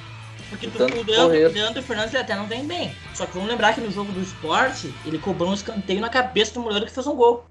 [0.50, 2.94] Porque tu, o, Leandro, o Leandro Fernandes até não vem bem.
[3.14, 6.52] Só que vamos lembrar que no jogo do esporte, ele cobrou um escanteio na cabeça
[6.54, 7.44] do Moleiro que fez um gol.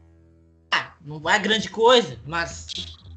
[0.72, 2.68] Ah, não é grande coisa, mas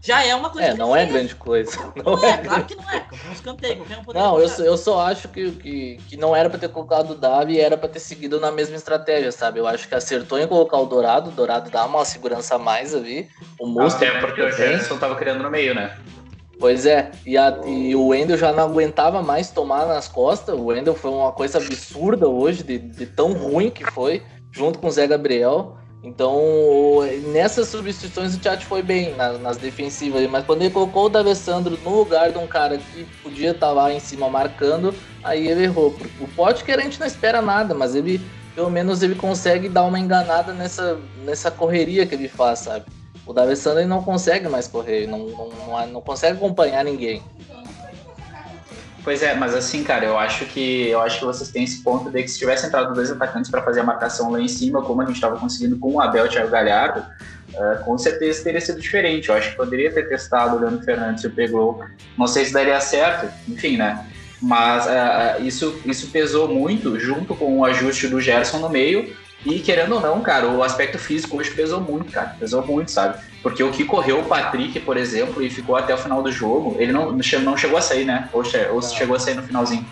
[0.04, 0.68] já é uma coisa.
[0.68, 1.70] É, não é grande coisa.
[1.96, 3.06] Não, não é, é, claro que não é.
[3.28, 6.58] Um escanteio, qualquer um Não, eu, eu só acho que, que, que não era pra
[6.58, 9.60] ter colocado o Davi e era pra ter seguido na mesma estratégia, sabe?
[9.60, 11.30] Eu acho que acertou em colocar o Dourado.
[11.30, 13.28] O Dourado dá uma segurança a mais ali.
[13.58, 13.96] O Musto.
[13.96, 15.96] Até porque o Gerson tava criando no meio, né?
[16.62, 20.56] Pois é, e, a, e, o Wendel já não aguentava mais tomar nas costas.
[20.56, 24.22] O Wendel foi uma coisa absurda hoje, de, de tão ruim que foi,
[24.52, 25.76] junto com o Zé Gabriel.
[26.04, 26.40] Então,
[27.32, 31.76] nessas substituições o Tchat foi bem nas, nas, defensivas, mas quando ele colocou o D'Alessandro
[31.82, 34.94] no lugar de um cara que podia estar tá lá em cima marcando,
[35.24, 35.92] aí ele errou.
[36.20, 38.20] O Potker a gente não espera nada, mas ele,
[38.54, 42.84] pelo menos, ele consegue dar uma enganada nessa, nessa correria que ele faz, sabe?
[43.26, 47.22] O D'Alessandro não consegue mais correr, não, não, não, não consegue acompanhar ninguém.
[49.04, 52.08] Pois é, mas assim, cara, eu acho que eu acho que vocês têm esse ponto
[52.08, 55.02] de que se tivesse entrado dois atacantes para fazer a marcação lá em cima, como
[55.02, 58.60] a gente estava conseguindo com o Abel e o Thiago Galhardo, uh, com certeza teria
[58.60, 59.28] sido diferente.
[59.28, 61.84] Eu acho que poderia ter testado o Leandro Fernandes e o Pegou.
[62.16, 64.06] Não sei se daria certo, enfim, né?
[64.40, 69.58] Mas uh, isso, isso pesou muito junto com o ajuste do Gerson no meio e
[69.58, 72.36] querendo ou não, cara, o aspecto físico hoje pesou muito, cara.
[72.38, 73.18] Pesou muito, sabe?
[73.42, 76.76] Porque o que correu o Patrick, por exemplo, e ficou até o final do jogo,
[76.78, 78.28] ele não, não chegou a sair, né?
[78.32, 79.84] Ou, ou chegou a sair no finalzinho.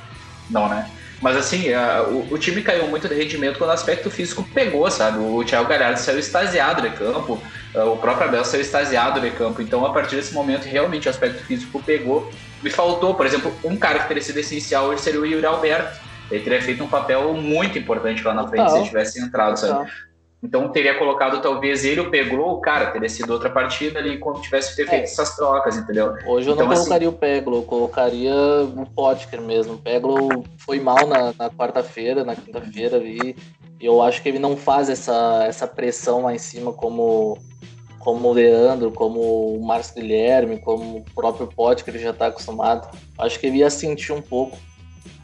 [0.49, 0.89] Não, né?
[1.21, 1.67] Mas assim,
[2.11, 5.19] o, o, time caiu muito de rendimento quando o aspecto físico pegou, sabe?
[5.19, 7.43] O Thiago Galhardo saiu extasiado de campo,
[7.75, 9.61] o próprio Abel saiu extasiado de campo.
[9.61, 12.31] Então, a partir desse momento, realmente o aspecto físico pegou.
[12.63, 16.10] Me faltou, por exemplo, um cara que teria sido essencial hoje seria o Yuri Alberto
[16.31, 18.71] ele teria feito um papel muito importante lá na frente Total.
[18.71, 19.91] se ele tivesse entrado, sabe?
[20.43, 24.75] Então teria colocado talvez ele o Peglo, cara, teria sido outra partida ali quando tivesse
[24.75, 25.05] ter feito é.
[25.05, 26.15] essas trocas, entendeu?
[26.27, 29.75] Hoje eu então, não colocaria assim, o Peglo, eu colocaria o Potker mesmo.
[29.75, 33.37] O Peglo foi mal na, na quarta-feira, na quinta-feira ali,
[33.79, 37.39] e eu acho que ele não faz essa, essa pressão lá em cima como
[37.99, 42.89] como o Leandro, como o Marcos Guilherme, como o próprio Potker, ele já está acostumado.
[43.19, 44.57] Acho que ele ia sentir um pouco.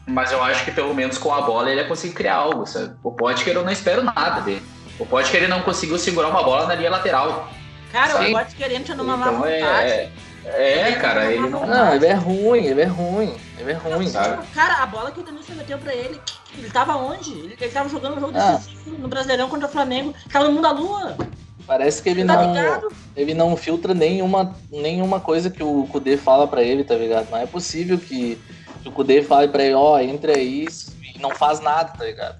[0.07, 2.95] Mas eu acho que pelo menos com a bola ele ia conseguir criar algo, sabe?
[3.03, 4.63] O Potker eu não espero nada dele.
[4.97, 7.49] O Potker ele não conseguiu segurar uma bola na linha lateral.
[7.91, 8.33] Cara, sabe?
[8.33, 10.11] o Potker entra numa então, má é, vontade.
[10.45, 11.67] É, é, cara, ele não.
[11.67, 13.35] Não, ele é ruim, ele é ruim.
[13.59, 14.47] Ele é ruim, sabe?
[14.53, 16.19] Cara, a bola que o Denilson meteu pra ele,
[16.57, 17.31] ele tava onde?
[17.31, 18.53] Ele, ele tava jogando um jogo ah.
[18.53, 21.17] decisivo no Brasileirão contra o Flamengo, tava no mundo da lua.
[21.65, 22.87] Parece que ele tá não, ligado?
[23.13, 27.29] ele não filtra nenhuma, nenhuma coisa que o Kudê fala para ele, tá ligado?
[27.29, 28.39] Não é possível que
[28.87, 30.67] o Kudê fale pra ele, ó, oh, entra aí
[31.15, 32.35] e não faz nada, tá ligado?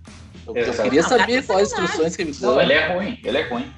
[0.46, 2.52] Eu, eu queria saber quais instruções que ele deu.
[2.52, 3.72] Não, ele é ruim, ele é ruim.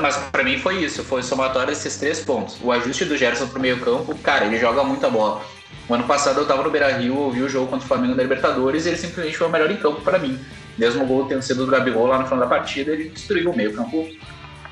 [0.00, 2.58] Mas para mim foi isso, foi somatório desses três pontos.
[2.62, 5.42] O ajuste do Gerson pro meio campo, cara, ele joga muita bola.
[5.88, 8.22] O ano passado eu tava no Beira Rio, ouvi o jogo contra o Flamengo na
[8.22, 10.38] Libertadores e ele simplesmente foi o melhor em campo para mim.
[10.78, 13.56] Mesmo o gol tendo sido do Gabigol lá no final da partida, ele destruiu o
[13.56, 14.08] meio campo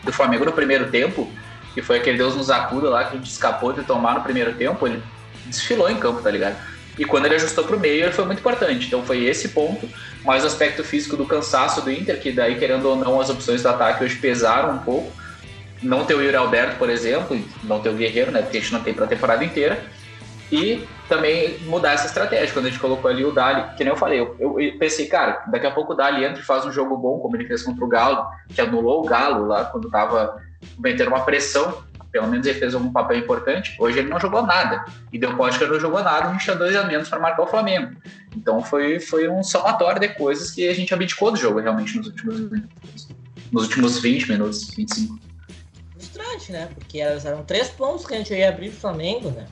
[0.02, 1.30] do Flamengo no primeiro tempo,
[1.74, 4.54] que foi aquele Deus nos acuda lá que a gente escapou de tomar no primeiro
[4.54, 5.02] tempo, ele
[5.46, 6.56] desfilou em campo, tá ligado?
[6.98, 8.86] E quando ele ajustou para o meio, ele foi muito importante.
[8.86, 9.88] Então foi esse ponto,
[10.24, 13.62] mais o aspecto físico do cansaço do Inter, que daí, querendo ou não, as opções
[13.62, 15.10] do ataque hoje pesaram um pouco.
[15.82, 18.42] Não ter o Yuri Alberto, por exemplo, não ter o Guerreiro, né?
[18.42, 19.82] Porque a gente não tem para a temporada inteira.
[20.50, 22.52] E também mudar essa estratégia.
[22.52, 25.44] Quando a gente colocou ali o Dali, que nem eu falei, eu, eu pensei, cara,
[25.48, 27.84] daqui a pouco o Dali entra e faz um jogo bom, como ele fez contra
[27.84, 30.40] o Galo, que anulou o Galo lá quando estava
[30.78, 33.74] metendo uma pressão pelo menos ele fez algum papel importante.
[33.78, 34.84] Hoje ele não jogou nada.
[35.10, 37.46] E Del Pótica não jogou nada, a gente tinha dois a menos para marcar o
[37.46, 37.96] Flamengo.
[38.36, 42.06] Então foi, foi um somatório de coisas que a gente abdicou do jogo realmente nos
[42.08, 42.62] últimos,
[43.50, 45.18] nos últimos 20 minutos, 25.
[45.94, 46.68] Frustrante, né?
[46.74, 49.46] Porque eram três pontos que a gente ia abrir do Flamengo, né?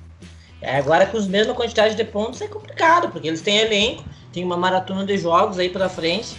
[0.63, 4.59] Agora com os mesma quantidade de pontos é complicado, porque eles têm elenco, tem uma
[4.59, 6.37] maratona de jogos aí pela frente.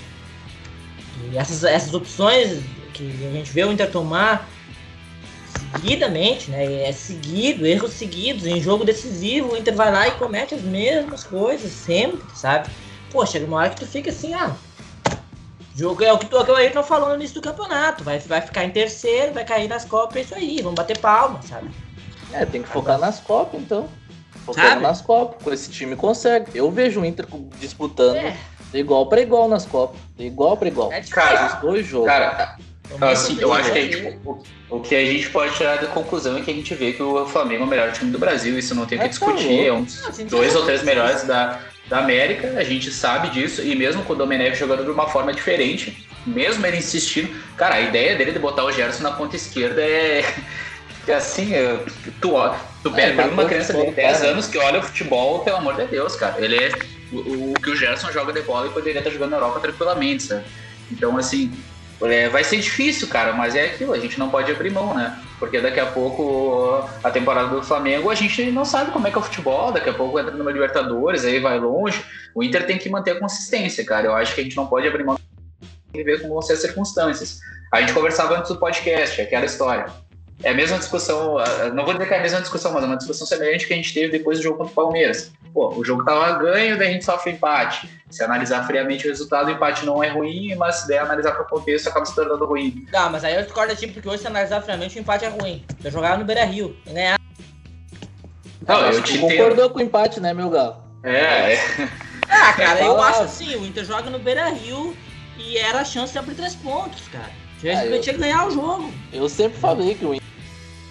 [1.31, 2.62] E essas, essas opções
[2.93, 4.47] que a gente vê o Inter tomar
[5.71, 6.84] seguidamente, né?
[6.84, 8.45] É seguido, erros seguidos.
[8.45, 12.69] Em jogo decisivo, o Inter vai lá e comete as mesmas coisas sempre, sabe?
[13.12, 14.55] Pô, chega uma hora que tu fica assim, ah.
[15.75, 18.03] Jogo é o que, tu, é o que o Ayrton falou no início do campeonato.
[18.03, 21.41] Vai, vai ficar em terceiro, vai cair nas copas, é isso aí, vamos bater palma,
[21.43, 21.69] sabe?
[22.34, 23.88] É, tem que focar nas copas, então.
[24.45, 26.57] Focando nas copas, com esse time consegue.
[26.57, 27.27] Eu vejo o Inter
[27.60, 28.36] disputando é.
[28.71, 29.99] de igual para igual nas copas.
[30.17, 30.91] De igual para igual.
[30.91, 32.07] É cara, os dois jogos.
[32.07, 32.57] Cara,
[32.99, 34.19] assim, eu acho que a gente,
[34.69, 37.25] o, que a gente pode tirar da conclusão é que a gente vê que o
[37.25, 39.73] Flamengo é o melhor time do Brasil, isso não tem o que é, discutir, é
[39.73, 44.04] um dos dois ou três melhores da, da América, a gente sabe disso, e mesmo
[44.04, 48.32] com o Domenech jogando de uma forma diferente, mesmo ele insistindo, cara, a ideia dele
[48.32, 50.23] de botar o Gerson na ponta esquerda é.
[51.08, 51.51] é assim,
[52.21, 52.34] tu,
[52.84, 55.86] tu é, pega uma criança de 10 anos que olha o futebol, pelo amor de
[55.88, 56.36] Deus, cara.
[56.43, 56.71] Ele é
[57.12, 60.23] o, o, que o Gerson joga de bola e poderia estar jogando na Europa tranquilamente,
[60.23, 60.43] sabe?
[60.91, 61.51] Então, assim,
[62.04, 65.20] é, vai ser difícil, cara, mas é aquilo, a gente não pode abrir mão, né?
[65.40, 69.18] Porque daqui a pouco a temporada do Flamengo a gente não sabe como é que
[69.18, 72.04] é o futebol, daqui a pouco entra numa Libertadores, aí vai longe.
[72.34, 74.08] O Inter tem que manter a consistência, cara.
[74.08, 75.18] Eu acho que a gente não pode abrir mão
[75.94, 77.40] e ver como vão ser as circunstâncias.
[77.72, 79.86] A gente conversava antes do podcast, aquela história.
[80.43, 81.38] É a mesma discussão,
[81.73, 83.75] não vou dizer que é a mesma discussão, mas é uma discussão semelhante que a
[83.75, 85.32] gente teve depois do jogo contra o Palmeiras.
[85.54, 87.89] Pô, o jogo tava ganho, daí a gente sofre empate.
[88.10, 91.43] Se analisar friamente o resultado, o empate não é ruim, mas se der analisar para
[91.43, 92.88] o contexto, acaba se tornando ruim.
[92.91, 95.63] Não, mas aí eu discordo de porque hoje, se analisar friamente, o empate é ruim.
[95.84, 97.19] Eu jogava no Beira Rio e ganhar.
[98.67, 100.77] Não, eu te concordou com o empate, né, meu galo?
[101.04, 101.89] É, é.
[102.30, 104.95] Ah, cara, eu acho assim, o Inter joga no Beira Rio
[105.38, 107.30] e era a chance de abrir três pontos, cara.
[107.60, 108.01] Tinha, ah, eu...
[108.01, 108.91] tinha que ganhar o jogo.
[109.12, 110.31] Eu sempre falei que o Inter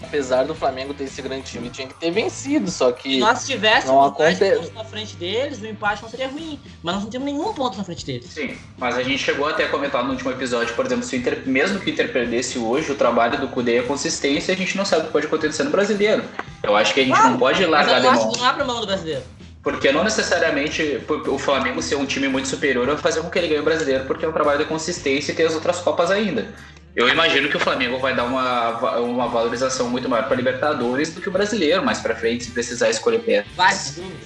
[0.03, 3.15] apesar do Flamengo ter esse grande time, tinha que ter vencido, só que.
[3.15, 4.39] Se nós tivéssemos aconte...
[4.39, 6.59] pontos na frente deles, o empate não seria ruim.
[6.83, 8.27] Mas nós não temos nenhum ponto na frente deles.
[8.31, 11.19] Sim, mas a gente chegou até a comentar no último episódio, por exemplo, se o
[11.19, 14.77] Inter, mesmo que o Inter perdesse hoje, o trabalho do Cudê é consistência, a gente
[14.77, 16.25] não sabe o que pode acontecer no brasileiro.
[16.63, 18.81] Eu acho que a gente não pode largar mas eu acho que não abre mão
[18.81, 19.23] do brasileiro.
[19.63, 23.49] Porque não necessariamente o Flamengo ser um time muito superior vai fazer com que ele
[23.49, 26.49] ganhe o brasileiro, porque é um trabalho de consistência e tem as outras Copas ainda.
[26.95, 31.21] Eu imagino que o Flamengo vai dar uma, uma valorização muito maior para Libertadores do
[31.21, 33.53] que o brasileiro mais para frente, se precisar escolher peças.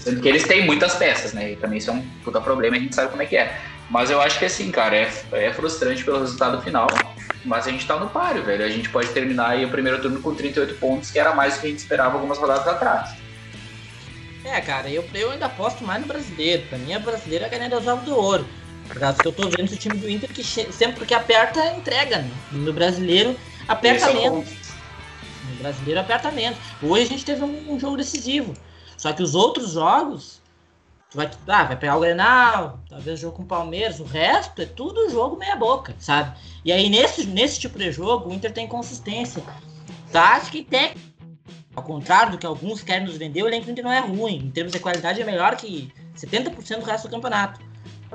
[0.01, 1.53] Sendo que eles têm muitas peças, né?
[1.53, 3.61] E também isso é um puta problema, a gente sabe como é que é.
[3.91, 6.89] Mas eu acho que assim, cara, é, é frustrante pelo resultado final.
[7.45, 8.65] Mas a gente tá no páreo, velho.
[8.65, 11.61] A gente pode terminar aí o primeiro turno com 38 pontos, que era mais do
[11.61, 13.11] que a gente esperava algumas rodadas atrás.
[14.43, 16.63] É, cara, eu, eu ainda aposto mais no brasileiro.
[16.69, 18.47] Pra mim, a brasileira é ganhando os ovos do ouro.
[18.89, 22.19] Por causa que eu tô vendo o time do Inter que sempre que aperta, entrega.
[22.19, 22.31] Né?
[22.53, 24.49] No brasileiro, aperta é menos.
[25.49, 26.59] No brasileiro, aperta menos.
[26.83, 28.55] Hoje a gente teve um, um, jogo decisivo.
[28.97, 30.41] Só que os outros jogos,
[31.11, 34.67] tu vai, ah, vai pegar o Grenal, talvez jogo com o Palmeiras, o resto é
[34.67, 36.37] tudo jogo meia boca, sabe?
[36.65, 39.43] E aí nesse, nesse tipo de jogo, o Inter tem consistência.
[40.13, 41.15] Tática e técnica.
[41.75, 44.37] Ao contrário do que alguns querem nos vender, o elenco do Inter não é ruim.
[44.37, 47.61] Em termos de qualidade, é melhor que 70% do resto do campeonato.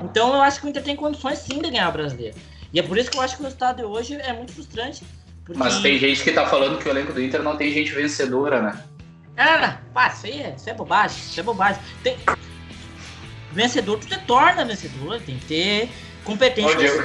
[0.04, 2.38] Então eu acho que o Inter tem condições sim de ganhar o brasileiro.
[2.72, 5.04] E é por isso que eu acho que o resultado de hoje é muito frustrante.
[5.44, 5.60] Porque...
[5.60, 8.62] Mas tem gente que tá falando que o elenco do Inter não tem gente vencedora,
[8.62, 8.84] né?
[9.36, 11.82] Ah, não, pá, isso aí é, isso é bobagem, isso é bobagem.
[12.04, 12.18] Tem...
[13.52, 15.90] Vencedor, tu te torna vencedor, tem que ter
[16.24, 16.76] competência.
[16.76, 17.04] O Diego,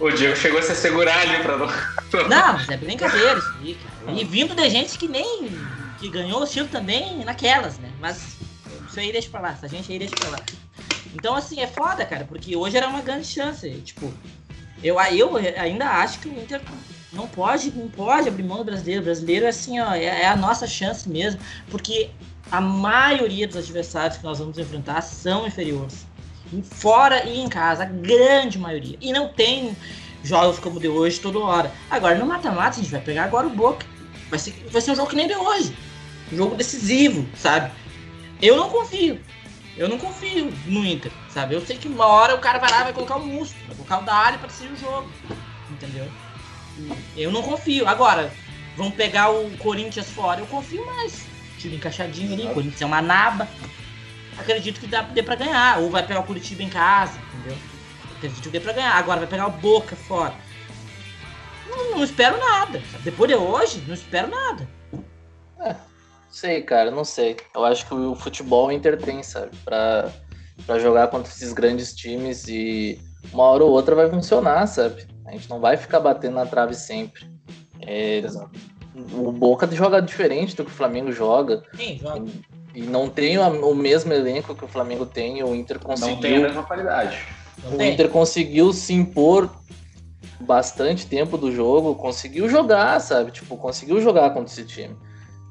[0.00, 1.66] o Diego chegou a se segurar ali pra não.
[2.28, 3.74] Não, mas é brincadeira isso aí,
[4.04, 4.20] cara.
[4.20, 5.50] E vindo de gente que nem.
[5.98, 7.90] que ganhou o estilo também naquelas, né?
[8.00, 8.36] Mas
[8.88, 10.38] isso aí deixa pra lá, essa gente aí deixa pra lá.
[11.14, 13.68] Então, assim, é foda, cara, porque hoje era uma grande chance.
[13.84, 14.12] Tipo,
[14.82, 16.60] eu, eu ainda acho que o Inter
[17.12, 19.00] não pode, não pode abrir mão do brasileiro.
[19.00, 22.10] O brasileiro assim, ó, é, é a nossa chance mesmo, porque
[22.50, 26.06] a maioria dos adversários que nós vamos enfrentar são inferiores.
[26.62, 28.96] Fora e em casa, a grande maioria.
[29.00, 29.76] E não tem
[30.22, 31.72] jogos como o de hoje toda hora.
[31.90, 33.86] Agora, no mata-mata, a gente vai pegar agora o Boca.
[34.28, 35.76] Vai ser, vai ser um jogo que nem de hoje.
[36.32, 37.72] Um jogo decisivo, sabe?
[38.42, 39.20] Eu não confio.
[39.76, 41.54] Eu não confio no Inter, sabe?
[41.54, 43.76] Eu sei que uma hora o cara vai lá e vai colocar o músculo, vai
[43.76, 45.10] colocar o da área pra decidir o jogo.
[45.70, 46.08] Entendeu?
[47.16, 47.88] Eu não confio.
[47.88, 48.32] Agora,
[48.76, 51.26] vão pegar o Corinthians fora, eu confio mais.
[51.58, 53.48] Time encaixadinho ali, o Corinthians é uma naba.
[54.38, 55.78] Acredito que dá, dê pra ganhar.
[55.78, 57.58] Ou vai pegar o Curitiba em casa, entendeu?
[58.16, 58.94] Acredito que dê pra ganhar.
[58.94, 60.34] Agora vai pegar o Boca fora.
[61.68, 62.80] Não, não espero nada.
[62.92, 63.04] Sabe?
[63.04, 64.68] Depois de hoje, não espero nada.
[65.60, 65.74] É.
[66.34, 67.36] Sei, cara, não sei.
[67.54, 69.56] Eu acho que o futebol intertém, sabe?
[69.64, 70.10] Pra,
[70.66, 73.00] pra jogar contra esses grandes times e
[73.32, 75.06] uma hora ou outra vai funcionar, sabe?
[75.24, 77.24] A gente não vai ficar batendo na trave sempre.
[77.80, 78.20] É,
[79.12, 81.62] o Boca joga diferente do que o Flamengo joga.
[81.76, 82.28] Sim, joga.
[82.74, 86.14] E, e não tem o mesmo elenco que o Flamengo tem, o Inter conseguiu.
[86.16, 87.16] Não tem a mesma qualidade.
[87.62, 89.48] o Inter conseguiu se impor
[90.40, 93.30] bastante tempo do jogo, conseguiu jogar, sabe?
[93.30, 94.96] Tipo, conseguiu jogar contra esse time.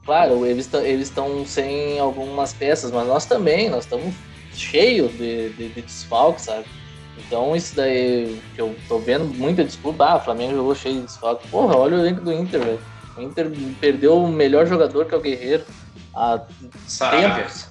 [0.06, 4.14] Claro, eles estão sem algumas peças, mas nós também, nós estamos
[4.54, 6.66] cheios de, de, de desfalque, sabe?
[7.18, 11.06] Então isso daí que eu tô vendo muita desculpa, ah, o Flamengo jogou cheio de
[11.06, 11.48] desfalque.
[11.48, 12.80] Porra, olha o elenco do Inter, velho.
[13.16, 15.64] O Inter perdeu o melhor jogador que é o Guerreiro
[16.14, 16.40] há
[17.12, 17.68] tempos.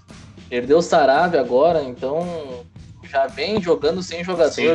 [0.48, 2.64] Perdeu o Sarabia agora, então
[3.10, 4.66] já vem jogando sem jogador sem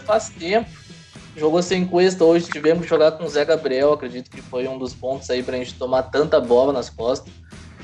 [0.00, 0.68] faz tempo
[1.40, 4.78] jogou sem Cuesta, hoje tivemos que jogar com o Zé Gabriel, acredito que foi um
[4.78, 7.32] dos pontos aí pra gente tomar tanta bola nas costas.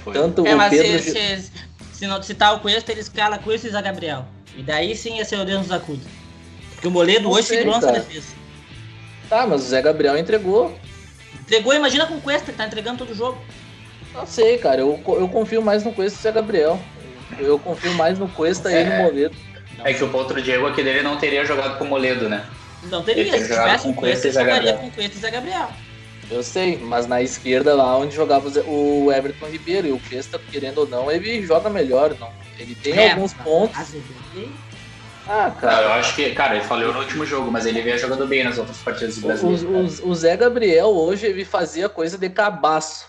[0.04, 0.12] Foi.
[0.12, 1.02] Tanto é, o Pedro...
[1.02, 1.52] Se, se,
[1.94, 4.26] se, não citar o Cuesta, ele escala Cuesta e Zé Gabriel.
[4.54, 6.02] E daí sim ia ser o Deus Zacudo.
[6.74, 8.34] Porque o Moledo hoje sei, segurou essa defesa.
[9.30, 10.78] Tá, mas o Zé Gabriel entregou.
[11.40, 13.38] Entregou, imagina com o Cuesta, que tá entregando todo o jogo.
[14.12, 16.78] Não sei, cara, eu, eu confio mais no Cuesta e o Zé Gabriel.
[17.38, 19.34] Eu confio mais no Cuesta é, e no Moledo.
[19.82, 22.44] É que o outro Diego aqui dele não teria jogado com o Moledo, né?
[22.90, 23.32] Não teria.
[23.38, 25.68] Se tivesse com Cuesta, jogaria com Cuesta e Zé Gabriel.
[26.30, 30.78] Eu sei, mas na esquerda lá onde jogava o Everton Ribeiro e o Cuesta, querendo
[30.78, 32.16] ou não, ele joga melhor.
[32.18, 32.30] Não.
[32.58, 33.94] Ele tem é, alguns pontos.
[35.28, 35.82] Ah, cara.
[35.82, 38.58] eu acho que, cara, ele falhou no último jogo, mas ele vinha jogando bem nas
[38.58, 39.48] outras partidas do Brasil.
[39.48, 43.06] O, o, o Zé Gabriel hoje ele fazia coisa de cabaço.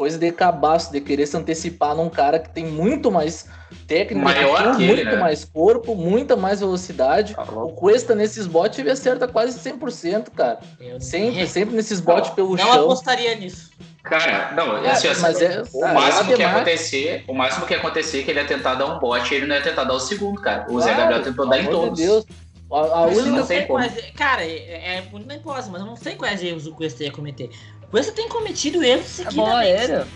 [0.00, 3.46] Coisa de cabaço, de querer se antecipar num cara que tem muito mais
[3.86, 5.16] técnica, Maior que muito ele, né?
[5.16, 7.34] mais corpo, muita mais velocidade.
[7.34, 10.58] Tá o Cuesta nesses botes ele acerta quase 100%, cara.
[10.98, 12.74] Sempre, sempre nesses botes pelo não chão.
[12.76, 13.72] Não apostaria nisso.
[14.02, 18.20] Cara, não, é, assim, assim, mas é, o, máximo que acontecer, o máximo que acontecer
[18.20, 20.00] é que ele ia tentar dar um bote e ele não ia tentar dar o
[20.00, 20.62] segundo, cara.
[20.62, 21.98] O claro, Zé Gabriel tentou dar em todos.
[21.98, 22.24] De Deus.
[22.72, 23.84] A, a única não sei como.
[24.16, 27.12] cara, é, é muito bem posso, mas eu não sei quais erros o Cuesta ia
[27.12, 27.50] cometer.
[27.90, 29.40] O Cuesta tem cometido erros seguidamente.
[29.40, 30.08] É bola aérea.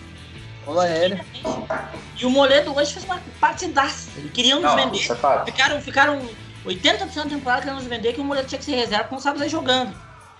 [0.65, 1.25] Bola aérea.
[2.17, 4.11] E o Moledo hoje fez uma partidaça.
[4.17, 5.01] Ele queria nos vender.
[5.11, 6.29] É ficaram, ficaram
[6.65, 9.21] 80% da temporada querendo nos vender que o Moledo tinha que ser reserva porque não
[9.21, 9.93] sabe sair jogando.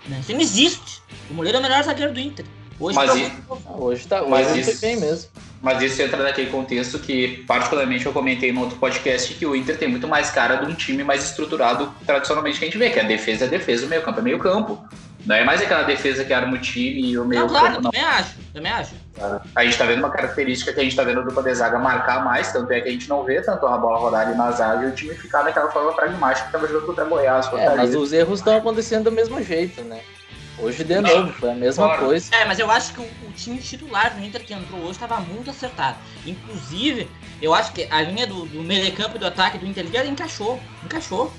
[0.07, 0.17] Né?
[0.21, 1.01] Isso não existe.
[1.29, 2.45] O Moledo é o melhor zagueiro do Inter.
[2.79, 3.33] Hoje mas tá, isso,
[3.67, 5.29] hoje tá, mas hoje isso, bem mesmo.
[5.61, 9.77] Mas isso entra naquele contexto que, particularmente, eu comentei no outro podcast que o Inter
[9.77, 12.99] tem muito mais cara de um time mais estruturado tradicionalmente que a gente vê, que
[12.99, 14.87] a defesa é defesa, o meio campo é meio campo.
[15.25, 17.81] Não é mais aquela defesa que arma o time e o meio não, claro, campo.
[17.81, 18.93] Não, também acho, também acho.
[19.55, 21.79] A gente tá vendo uma característica que a gente tá vendo a dupla de zaga
[21.79, 24.51] marcar mais, tanto é que a gente não vê tanto a bola rodar ali na
[24.51, 27.47] zaga e o time ficar daquela forma pragmática que tava jogando contra Goiás.
[27.47, 29.99] Contra é, mas os erros estão acontecendo do mesmo jeito, né?
[30.57, 32.05] Hoje de novo, foi a mesma claro.
[32.05, 32.33] coisa.
[32.33, 35.19] É, mas eu acho que o, o, time titular do Inter que entrou hoje estava
[35.19, 35.97] muito acertado.
[36.25, 37.09] Inclusive,
[37.41, 40.59] eu acho que a linha do, do meio campo e do ataque do Inter encaixou.
[40.83, 41.33] Encaixou.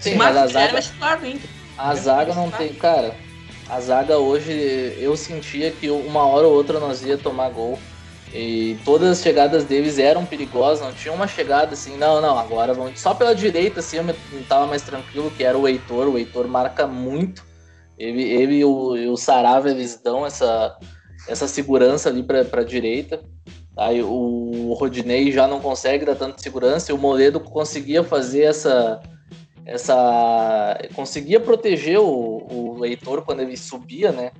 [0.00, 1.50] Sim, mas a zaga, titular do Inter.
[1.76, 2.72] A zaga não tem.
[2.74, 3.14] Cara,
[3.68, 4.52] a zaga hoje
[4.98, 7.78] eu sentia que uma hora ou outra nós ia tomar gol.
[8.34, 12.72] E todas as chegadas deles eram perigosas, não tinha uma chegada assim, não, não, agora
[12.72, 12.98] vamos.
[12.98, 14.14] Só pela direita, assim, eu
[14.48, 16.08] tava mais tranquilo, que era o Heitor.
[16.08, 17.44] O Heitor marca muito
[17.98, 20.76] ele, ele e o, e o Sarava, eles dão essa,
[21.28, 23.22] essa segurança ali para a direita.
[23.76, 29.00] Aí o Rodinei já não consegue dar tanta segurança e o Moledo conseguia fazer essa.
[29.64, 34.32] Essa conseguia proteger o, o Heitor quando ele subia, né?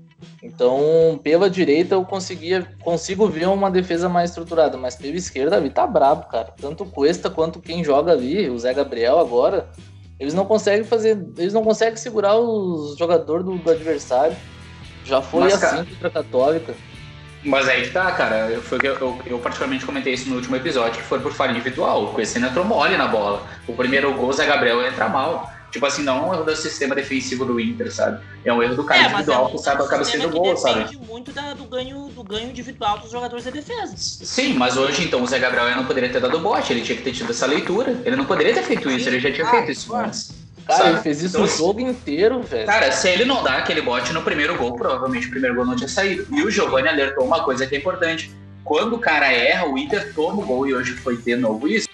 [0.43, 5.71] Então, pela direita eu conseguia consigo ver uma defesa mais estruturada, mas pela esquerda ali
[5.71, 6.53] tá brabo, cara.
[6.61, 9.69] Tanto o Cuesta quanto quem joga ali, o Zé Gabriel agora,
[10.19, 11.25] eles não conseguem fazer.
[11.37, 14.37] Eles não conseguem segurar os jogadores do, do adversário.
[15.05, 16.75] Já foi Mas, assim cara, contra a Católica.
[17.45, 18.61] Mas aí que tá, cara.
[18.63, 22.05] Foi eu, eu, eu, particularmente comentei isso no último episódio, que foi por falha individual.
[22.05, 23.47] O Cuecena entrou mole na bola.
[23.67, 25.51] O primeiro gol, o Zé Gabriel entra mal.
[25.73, 28.23] Tipo assim, não é um erro do sistema defensivo do Inter, sabe?
[28.45, 30.81] É um erro do cara é, individual é um, que sabe acaba sendo gol, sabe?
[30.81, 33.95] Depende muito da, do, ganho, do ganho individual dos jogadores da defesa.
[33.97, 37.03] Sim, mas hoje então o Zé Gabriel não poderia ter dado bote, ele tinha que
[37.03, 37.99] ter tido essa leitura.
[38.05, 40.42] Ele não poderia ter feito isso, ele já tinha ah, feito isso antes.
[40.67, 40.91] Cara, sabe?
[40.91, 42.67] ele fez isso então, o jogo inteiro, velho.
[42.67, 45.77] Cara, se ele não dá aquele bote no primeiro gol, provavelmente o primeiro gol não
[45.77, 46.27] tinha saído.
[46.31, 48.31] E o Giovanni alertou uma coisa que é importante.
[48.65, 51.89] Quando o cara erra, o Inter toma o gol, e hoje foi de novo isso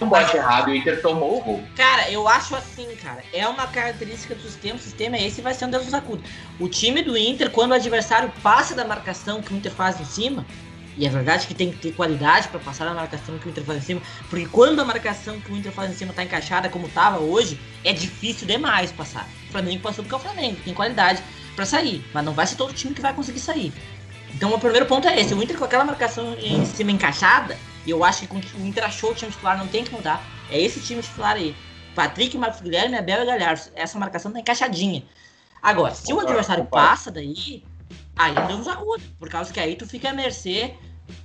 [0.00, 1.62] um bote errado e o Inter tomou o gol.
[1.76, 3.22] Cara, eu acho assim, cara.
[3.32, 4.76] É uma característica do sistema.
[4.76, 6.22] O sistema é esse vai ser um Deus acuda.
[6.60, 10.04] O time do Inter, quando o adversário passa da marcação que o Inter faz em
[10.04, 10.46] cima,
[10.98, 13.62] e é verdade que tem que ter qualidade para passar a marcação que o Inter
[13.62, 16.68] faz em cima, porque quando a marcação que o Inter faz em cima tá encaixada
[16.68, 19.28] como tava hoje, é difícil demais passar.
[19.48, 21.22] O Flamengo passou porque é o Flamengo, tem qualidade
[21.54, 23.72] para sair, mas não vai ser todo time que vai conseguir sair.
[24.34, 27.56] Então o primeiro ponto é esse, o Inter com aquela marcação em cima encaixada,
[27.86, 30.22] e eu acho que o Inter achou o time titular, não tem que mudar.
[30.50, 31.56] É esse time titular aí.
[31.94, 33.62] Patrick, Marcos Guilherme, Abel e Galhardo.
[33.74, 35.02] Essa marcação tá encaixadinha.
[35.62, 37.64] Agora, se o adversário passa daí,
[38.14, 39.02] aí não nos acuda.
[39.18, 40.74] Por causa que aí tu fica à mercê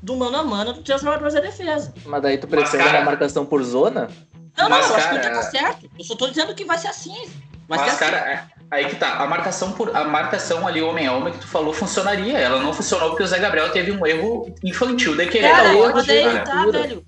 [0.02, 1.94] do mano a mano dos teus jogadores da defesa.
[2.06, 3.02] Mas daí tu prefere cara...
[3.02, 4.10] a marcação por zona?
[4.58, 5.90] Não, não, Mas, eu acho que o Inter tá certo.
[5.98, 7.30] Eu só tô dizendo que vai ser assim.
[7.68, 8.30] Vai Mas, ser cara, assim.
[8.30, 9.18] É, aí que tá.
[9.18, 12.38] A marcação, por, a marcação ali, homem a homem, que tu falou, funcionaria.
[12.38, 15.76] Ela não funcionou porque o Zé Gabriel teve um erro infantil de querer cara, dar
[15.76, 17.06] erro de tá, velho.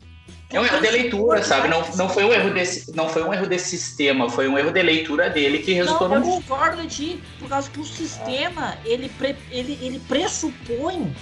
[0.51, 1.67] É um erro de leitura, sabe?
[1.67, 4.71] Não, não, foi um erro desse, não foi um erro desse sistema, foi um erro
[4.71, 6.25] de leitura dele que resultou não, no.
[6.25, 11.13] Eu concordo de ti, por causa que o sistema ele, pre, ele, ele pressupõe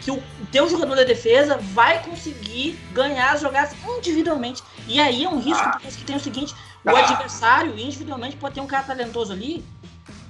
[0.00, 0.22] que o
[0.52, 4.62] teu jogador da defesa vai conseguir ganhar as jogadas individualmente.
[4.86, 5.78] E aí é um risco, ah.
[5.82, 7.00] porque tem o seguinte: o ah.
[7.00, 9.64] adversário individualmente pode ter um cara talentoso ali.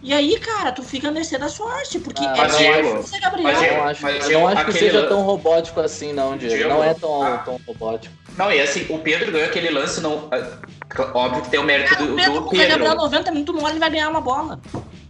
[0.02, 3.52] E aí, cara, tu fica a mercê da sorte, porque ah, é Diego, você, Gabriel.
[3.52, 6.54] Mas eu, não acho, mas eu não acho que seja tão robótico assim, não, Diego.
[6.54, 7.38] Diego não é tão, ah.
[7.38, 8.14] tão robótico.
[8.36, 10.28] Não, e assim, o Pedro ganhou aquele lance, não.
[10.30, 12.66] Ah, óbvio que tem o mérito do, o Pedro, do Pedro.
[12.66, 14.60] O Gabriel 90 muito mole, ele vai ganhar uma bola.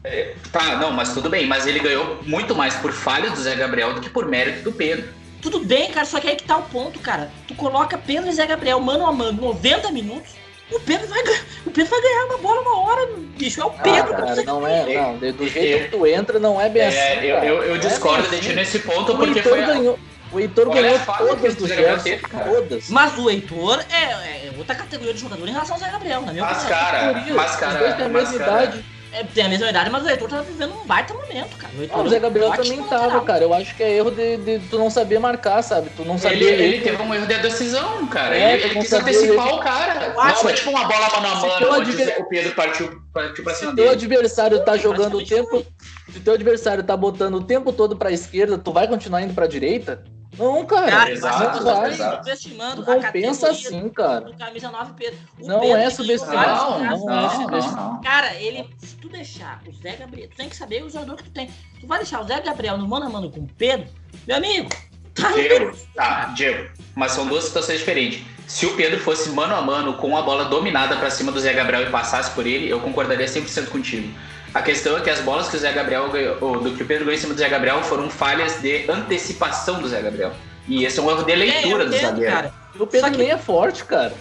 [0.07, 3.57] É, tá, não, mas tudo bem, mas ele ganhou muito mais por falha do Zé
[3.57, 5.09] Gabriel do que por mérito do Pedro.
[5.43, 7.29] Tudo bem, cara, só que aí que tá o ponto, cara.
[7.49, 10.35] Tu coloca Pedro e Zé Gabriel mano a mano, 90 minutos,
[10.71, 11.21] o Pedro vai,
[11.67, 13.61] o Pedro vai ganhar uma bola uma hora, bicho.
[13.61, 14.15] É o Pedro.
[14.15, 15.19] Ah, cara, não é, não.
[15.33, 17.27] Do jeito que tu entra, não é bem é, assim.
[17.27, 19.61] Eu, eu, eu discordo é de ti nesse ponto, o porque foi.
[19.65, 19.99] Ganhou.
[20.33, 22.91] O Heitor ganhou todas do Gerson, todas.
[22.91, 26.33] Mas o Heitor é, é, outra categoria de jogador em relação ao Zé Gabriel, na
[26.33, 26.79] minha mas, opinião.
[26.79, 28.85] Cara, mas, cara, Os dois têm a mesma idade.
[29.17, 31.73] É, tem a mesma idade, mas o Heitor tá vivendo um baita momento, cara.
[31.75, 33.45] O, Heitor, ah, o Zé Gabriel também tava, cara.
[33.45, 35.89] Eu acho que é erro de, de, tu não saber marcar, sabe?
[35.97, 36.51] Tu não sabia.
[36.51, 38.37] Ele, ele teve um erro de decisão, cara.
[38.37, 40.05] É, ele, ele quis antecipar o cara.
[40.09, 42.21] Eu acho, não, tipo uma bola mano a mano, adver...
[42.21, 45.64] o Pedro partiu, partiu pra cima Se teu adversário tá jogando o tempo.
[46.12, 49.47] Se teu adversário tá botando o tempo todo pra esquerda, tu vai continuar indo pra
[49.47, 50.05] direita?
[50.39, 50.91] Não, cara.
[50.91, 51.93] cara exato, não vai.
[51.93, 54.32] Subestimando não pensa assim, cara.
[54.39, 55.18] camisa 9 Pedro.
[55.41, 56.47] O não Pedro é subestimar.
[56.47, 58.01] Não, não, não, é subestimar.
[58.03, 61.24] Cara, ele, se tu deixar o Zé Gabriel, tu tem que saber o jogador que
[61.24, 61.51] tu tem.
[61.80, 63.89] Tu vai deixar o Zé Gabriel no mano a mano com o Pedro,
[64.26, 64.68] meu amigo.
[65.14, 68.22] Tá Diego, tá, Diego, mas são duas situações diferentes.
[68.47, 71.55] Se o Pedro fosse mano a mano com a bola dominada para cima do Zé
[71.55, 74.12] Gabriel e passasse por ele, eu concordaria 100% contigo.
[74.55, 77.05] A questão é que as bolas que o Zé Gabriel ganhou, do que o Pedro
[77.05, 80.32] ganhou em cima do Zé Gabriel foram falhas de antecipação do Zé Gabriel.
[80.68, 82.32] E esse é um erro de leitura é, do zagueiro.
[82.32, 82.55] Cara.
[82.78, 83.18] O Pedro que...
[83.18, 84.12] nem é forte, cara.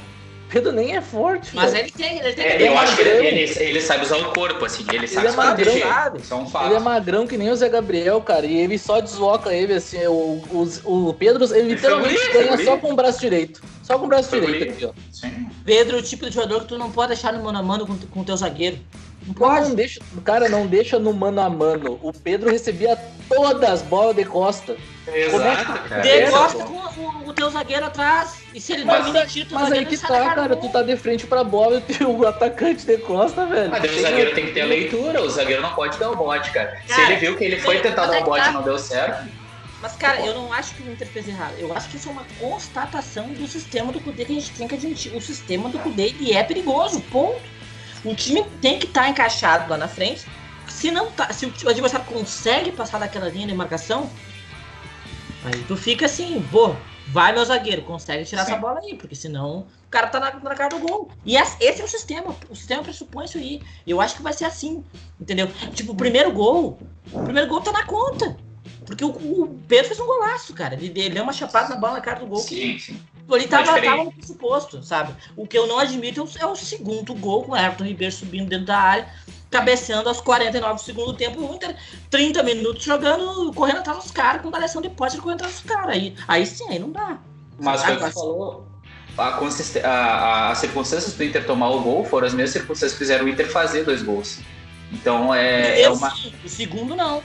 [0.48, 1.56] O Pedro nem é forte.
[1.56, 2.46] Mas ele tem, ele tem.
[2.46, 4.86] É, eu acho que ele, ele, ele, sabe usar o corpo, assim.
[4.94, 5.74] Ele sabe ele é magrão,
[6.18, 6.66] Isso é um fato.
[6.68, 8.46] Ele é magrão que nem o Zé Gabriel, cara.
[8.46, 10.06] E ele só desloca ele, assim.
[10.06, 13.62] O, o, o Pedro, ele literalmente ganha só com o braço direito.
[13.82, 14.92] Só com o braço direito aqui, ó.
[15.12, 15.50] Sim.
[15.66, 17.88] Pedro é o tipo de jogador que tu não pode deixar no mano a mano
[17.88, 18.78] com, com o teu zagueiro.
[19.34, 19.70] Pode.
[19.70, 22.00] Não deixa, cara, não deixa no mano a mano.
[22.02, 22.98] O Pedro recebia
[23.28, 24.76] todas as bolas de costa.
[25.08, 26.02] Exato, cara.
[26.02, 28.44] De costa com o, o, teu zagueiro atrás.
[28.54, 30.56] E se ele mas, domina tiro, Mas aí que tá, cara.
[30.56, 33.72] Tu tá de frente pra bola e o atacante de costa, velho.
[33.72, 35.22] Mas o zagueiro tem que ter a leitura.
[35.22, 36.80] O zagueiro não pode dar o bote, cara.
[36.88, 39.28] cara se ele viu que ele foi tentar dar o bote e não deu certo.
[39.82, 41.54] Mas, cara, eu não acho que o Inter fez errado.
[41.60, 44.68] Eu acho que isso é uma constatação do sistema do Cudê que a gente tem
[44.68, 45.16] que admitir.
[45.16, 47.55] O sistema do Cudê ele é perigoso, ponto.
[48.06, 50.26] O time tem que estar tá encaixado lá na frente.
[50.68, 54.10] Se não tá, se o adversário consegue passar daquela linha de marcação,
[55.44, 56.76] aí tu fica assim, pô,
[57.08, 58.52] vai meu zagueiro, consegue tirar Sim.
[58.52, 61.10] essa bola aí, porque senão o cara tá na, na cara do gol.
[61.26, 63.62] E esse é o sistema, o sistema pressupõe isso aí.
[63.88, 64.84] Eu acho que vai ser assim,
[65.20, 65.48] entendeu?
[65.74, 66.80] Tipo, o primeiro gol,
[67.12, 68.38] o primeiro gol tá na conta.
[68.86, 70.76] Porque o, o Pedro fez um golaço, cara.
[70.76, 72.40] Ele, ele deu uma chapada na bola na cara do gol.
[72.40, 73.00] Sim, sim.
[73.30, 75.16] Ele tava, tava no pressuposto, sabe?
[75.36, 78.68] O que eu não admito é o segundo gol com o Everton Ribeiro subindo dentro
[78.68, 79.08] da área,
[79.50, 81.76] cabeceando aos 49 do segundo tempo, o Inter
[82.10, 85.96] 30 minutos jogando, correndo atrás dos caras, com variação de pote correndo atrás dos caras.
[85.96, 87.18] Aí, aí sim, aí não dá.
[87.60, 88.68] Mas foi o que falou.
[89.18, 93.00] A, a, a, as circunstâncias do Inter tomar o gol foram as mesmas circunstâncias que
[93.00, 94.40] fizeram o Inter fazer dois gols.
[94.92, 96.14] Então é, é uma.
[96.44, 97.24] O segundo não.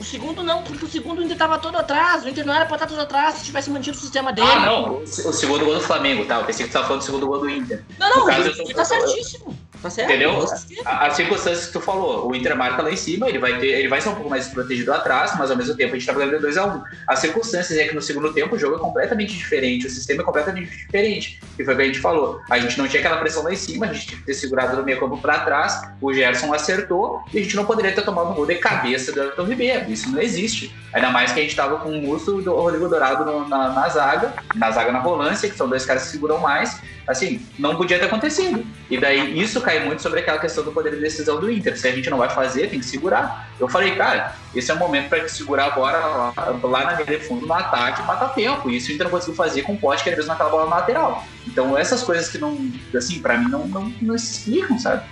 [0.00, 2.24] O segundo não, porque o segundo ainda estava todo atrás.
[2.24, 4.48] O Inter não era pra estar todo atrás se tivesse mantido o sistema dele.
[4.50, 4.98] Ah, não.
[5.02, 6.40] O segundo gol do Flamengo, tá?
[6.40, 7.84] Eu pensei que você tava falando do segundo gol do Inter.
[7.98, 9.56] Não, não, no caso, o tá certíssimo.
[9.82, 10.10] Tá certo?
[10.10, 10.46] Entendeu?
[10.84, 13.88] As circunstâncias que tu falou, o Inter marca lá em cima, ele vai ter, ele
[13.88, 16.38] vai ser um pouco mais protegido atrás, mas ao mesmo tempo a gente tá ganhando
[16.38, 16.76] 2x1.
[16.76, 16.82] Um.
[17.08, 20.24] As circunstâncias é que no segundo tempo o jogo é completamente diferente, o sistema é
[20.24, 21.40] completamente diferente.
[21.56, 22.40] Que foi o que a gente falou.
[22.48, 24.76] A gente não tinha aquela pressão lá em cima, a gente tinha que ter segurado
[24.76, 28.30] no meio campo pra trás, o Gerson acertou, e a gente não poderia ter tomado
[28.30, 29.90] um gol de cabeça do Everton Ribeiro.
[29.90, 30.72] Isso não existe.
[30.92, 33.70] Ainda mais que a gente tava com o Musto e o Rodrigo Dourado no, na,
[33.70, 37.76] na zaga, na zaga na volância, que são dois caras que seguram mais assim, não
[37.76, 38.64] podia ter acontecido.
[38.90, 41.78] E daí isso cai muito sobre aquela questão do poder de decisão do Inter.
[41.78, 43.50] Se a gente não vai fazer, tem que segurar.
[43.58, 47.18] Eu falei, cara, esse é o momento para segurar agora lá, lá na linha de
[47.20, 48.70] fundo, no ataque, matar tempo.
[48.70, 50.64] E isso o Inter não conseguiu fazer com o Pote, que era mesmo naquela bola
[50.64, 51.24] lateral.
[51.46, 52.56] Então essas coisas que não,
[52.96, 55.04] assim, para mim não, não, não explicam, sabe?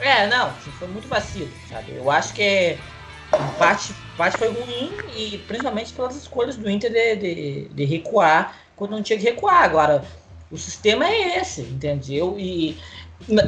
[0.00, 1.94] É, não, foi muito vacilo, sabe?
[1.96, 2.78] Eu acho que é,
[3.58, 8.92] parte, parte foi ruim e principalmente pelas escolhas do Inter de, de, de recuar quando
[8.92, 9.64] não tinha que recuar.
[9.64, 10.04] Agora,
[10.50, 12.36] o sistema é esse, entendeu?
[12.38, 12.78] E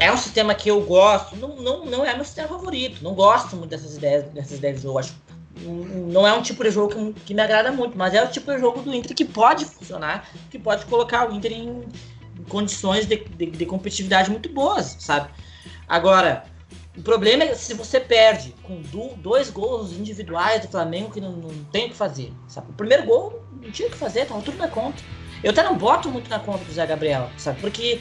[0.01, 3.57] é um sistema que eu gosto, não, não, não é meu sistema favorito, não gosto
[3.57, 4.99] muito dessas ideias, dessas ideias de jogo.
[4.99, 5.14] Acho,
[5.62, 8.53] não é um tipo de jogo que, que, me agrada muito, mas é o tipo
[8.53, 11.85] de jogo do Inter que pode funcionar, que pode colocar o Inter em,
[12.49, 15.31] condições de, de, de, competitividade muito boas, sabe?
[15.89, 16.45] Agora,
[16.97, 21.33] o problema é se você perde com do, dois gols individuais do Flamengo que não,
[21.33, 22.71] não tem o que fazer, sabe?
[22.71, 25.03] O primeiro gol não tinha o que fazer, tava tudo na conta.
[25.43, 27.61] Eu até não boto muito na conta do Zé Gabriel, sabe?
[27.61, 28.01] Porque,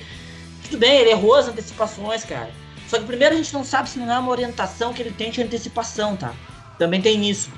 [0.63, 2.49] tudo bem, ele errou as antecipações, cara.
[2.87, 5.29] Só que primeiro a gente não sabe se não é uma orientação que ele tem
[5.31, 6.33] de antecipação, tá?
[6.77, 7.51] Também tem isso.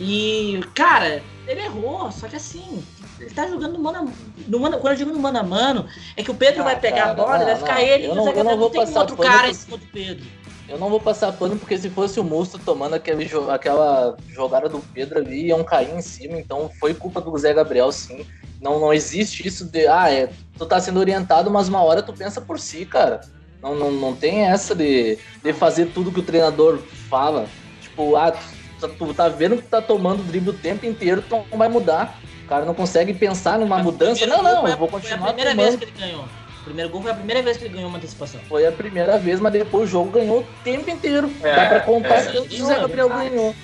[0.00, 2.82] E, cara, ele errou, só que assim,
[3.20, 4.12] ele tá jogando no mano,
[4.48, 6.80] no mano quando eu digo no mano a mano, é que o Pedro ah, vai
[6.80, 8.70] pegar cara, a bola, não, vai ficar não, ele e o Zé Gabriel não, não
[8.70, 10.26] tem outro cara em cima do Pedro.
[10.68, 14.80] Eu não vou passar pano porque se fosse o Musto tomando aquele, aquela jogada do
[14.92, 16.38] Pedro ali, iam cair em cima.
[16.38, 18.26] Então foi culpa do Zé Gabriel, sim.
[18.60, 22.12] Não, não existe isso de, ah, é, tu tá sendo orientado, mas uma hora tu
[22.12, 23.20] pensa por si, cara.
[23.62, 26.78] Não, não, não tem essa de, de fazer tudo que o treinador
[27.08, 27.46] fala.
[27.80, 28.32] Tipo, ah,
[28.80, 31.68] tu, tu tá vendo que tu tá tomando drible o tempo inteiro, tu não vai
[31.68, 32.18] mudar.
[32.44, 34.24] O cara não consegue pensar numa mudança.
[34.26, 35.66] Não, não, eu vou continuar Foi a primeira tomando.
[35.66, 36.24] vez que ele ganhou
[36.66, 38.40] primeiro gol foi a primeira vez que ele ganhou uma antecipação.
[38.48, 41.30] Foi a primeira vez, mas depois o jogo ganhou o tempo inteiro.
[41.42, 42.26] É, Dá pra contar é.
[42.26, 43.54] que o Zé Gabriel ganhou.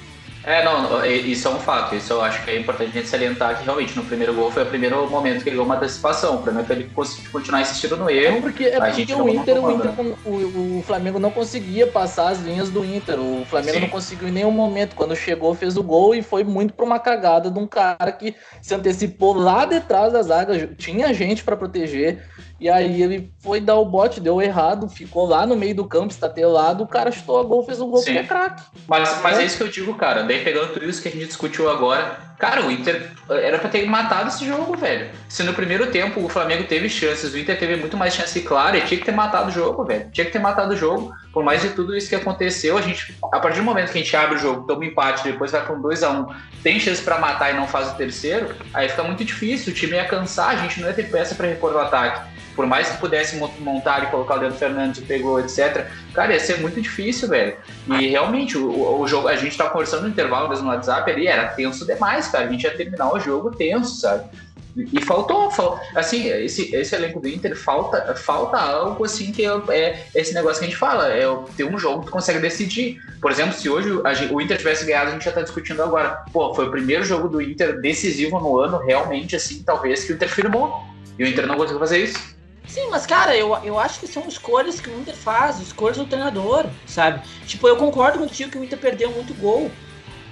[0.45, 1.95] É, não, isso é um fato.
[1.95, 4.65] Isso eu acho que é importante a gente salientar que realmente no primeiro gol foi
[4.65, 6.35] o primeiro momento que ele ganhou uma antecipação.
[6.35, 8.35] O problema é que ele conseguiu continuar insistindo no erro.
[8.35, 9.93] Não, porque é porque o Inter, o, Inter
[10.25, 13.21] o, o, Flamengo não conseguia passar as linhas do Inter.
[13.21, 13.81] O Flamengo Sim.
[13.81, 14.97] não conseguiu em nenhum momento.
[14.97, 18.35] Quando chegou, fez o gol e foi muito pra uma cagada de um cara que
[18.61, 20.67] se antecipou lá detrás da zaga.
[20.77, 22.21] Tinha gente para proteger.
[22.63, 26.13] E aí ele foi dar o bote, deu errado, ficou lá no meio do campo,
[26.13, 28.13] estatelado, o cara chutou a gol, fez um gol Sim.
[28.13, 28.63] que é craque.
[28.87, 29.43] Mas, mas é.
[29.43, 30.23] é isso que eu digo, cara.
[30.23, 33.85] Daí pegando tudo isso que a gente discutiu agora, cara, o Inter era pra ter
[33.87, 35.11] matado esse jogo, velho.
[35.29, 38.79] Se no primeiro tempo o Flamengo teve chances, o Inter teve muito mais chance clara,
[38.79, 40.09] e tinha que ter matado o jogo, velho.
[40.13, 41.13] Tinha que ter matado o jogo.
[41.33, 44.03] Por mais de tudo isso que aconteceu, a gente, a partir do momento que a
[44.03, 46.27] gente abre o jogo, toma empate, depois vai com 2 a 1 um,
[46.63, 49.73] tem chance para matar e não faz o terceiro, aí fica muito difícil.
[49.73, 52.67] O time ia cansar, a gente não ia ter peça para repor o ataque por
[52.67, 56.81] mais que pudesse montar e colocar o Leandro Fernandes, pegou, etc., cara, ia ser muito
[56.81, 57.57] difícil, velho.
[57.89, 61.27] E realmente, o, o jogo, a gente tava conversando no intervalo mesmo no WhatsApp ali,
[61.27, 62.45] era tenso demais, cara.
[62.45, 64.29] A gente ia terminar o jogo tenso, sabe?
[64.77, 69.53] E faltou, faltou, assim, esse, esse elenco do Inter falta, falta algo assim que é,
[69.69, 71.25] é esse negócio que a gente fala, é
[71.57, 72.99] ter um jogo que tu consegue decidir.
[73.21, 76.25] Por exemplo, se hoje o Inter tivesse ganhado, a gente já tá discutindo agora.
[76.33, 80.17] Pô, foi o primeiro jogo do Inter decisivo no ano, realmente, assim, talvez que o
[80.17, 80.83] Inter firmou.
[81.19, 82.33] E o Inter não conseguiu fazer isso.
[82.67, 86.07] Sim, mas cara, eu, eu acho que são escolhas que o Inter faz, escolhas do
[86.07, 87.21] treinador, sabe?
[87.47, 89.71] Tipo, eu concordo contigo que o Inter perdeu muito gol.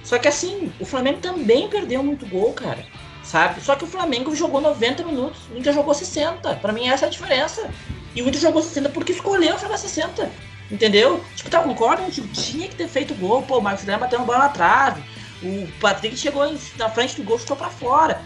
[0.03, 2.83] Só que assim, o Flamengo também perdeu muito gol, cara.
[3.31, 3.61] Sabe?
[3.61, 6.55] Só que o Flamengo jogou 90 minutos, o Inter jogou 60.
[6.55, 7.69] Para mim essa é a diferença.
[8.13, 10.29] E o Inter jogou 60 porque escolheu jogar 60.
[10.69, 11.23] Entendeu?
[11.33, 13.41] Tipo, tá, concordo contigo, tinha que ter feito gol.
[13.43, 15.01] Pô, o Marcos Guilherme bateu uma bola na trave.
[15.41, 16.43] O Patrick chegou
[16.77, 18.21] na frente do gol, ficou para fora.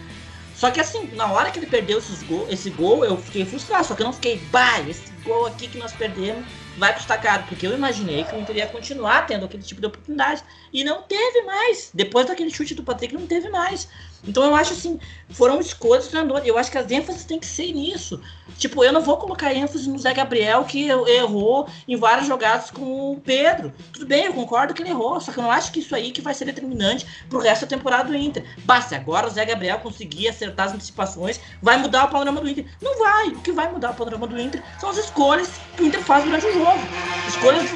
[0.56, 3.86] Só que assim, na hora que ele perdeu gol, esse gol, eu fiquei frustrado.
[3.86, 6.44] Só que eu não fiquei, bah, esse gol aqui que nós perdemos
[6.78, 7.44] vai custar caro.
[7.48, 10.42] Porque eu imaginei que o Inter ia continuar tendo aquele tipo de oportunidade.
[10.72, 11.90] E não teve mais.
[11.92, 13.88] Depois daquele chute do Patrick, não teve mais.
[14.26, 14.98] Então eu acho assim,
[15.30, 16.38] foram escolhas do.
[16.38, 18.20] Eu acho que as ênfases têm que ser nisso.
[18.58, 23.12] Tipo, eu não vou colocar ênfase no Zé Gabriel que errou em várias jogadas com
[23.12, 23.72] o Pedro.
[23.92, 26.10] Tudo bem, eu concordo que ele errou, só que eu não acho que isso aí
[26.10, 28.44] que vai ser determinante pro resto da temporada do Inter.
[28.64, 32.64] Basta agora o Zé Gabriel conseguir acertar as antecipações, vai mudar o panorama do Inter.
[32.80, 33.28] Não vai.
[33.28, 36.24] O que vai mudar o panorama do Inter são as escolhas que o Inter faz
[36.24, 36.80] durante o jogo.
[37.28, 37.68] Escolhas de,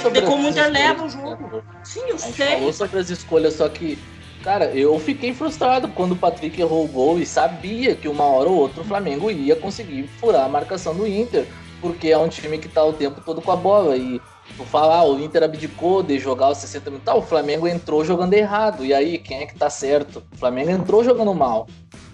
[0.00, 1.62] sobre de como o Inter leva o jogo.
[1.82, 2.54] Sim, eu sei.
[2.54, 3.98] falou sobre as escolhas, só que
[4.44, 8.50] Cara, eu fiquei frustrado quando o Patrick errou o gol e sabia que uma hora
[8.50, 11.46] ou outra o Flamengo ia conseguir furar a marcação do Inter,
[11.80, 13.96] porque é um time que tá o tempo todo com a bola.
[13.96, 14.20] E
[14.54, 18.04] tu falar, ah, o Inter abdicou de jogar os 60 minutos, tá, o Flamengo entrou
[18.04, 18.84] jogando errado.
[18.84, 20.22] E aí, quem é que tá certo?
[20.30, 21.66] O Flamengo entrou jogando mal.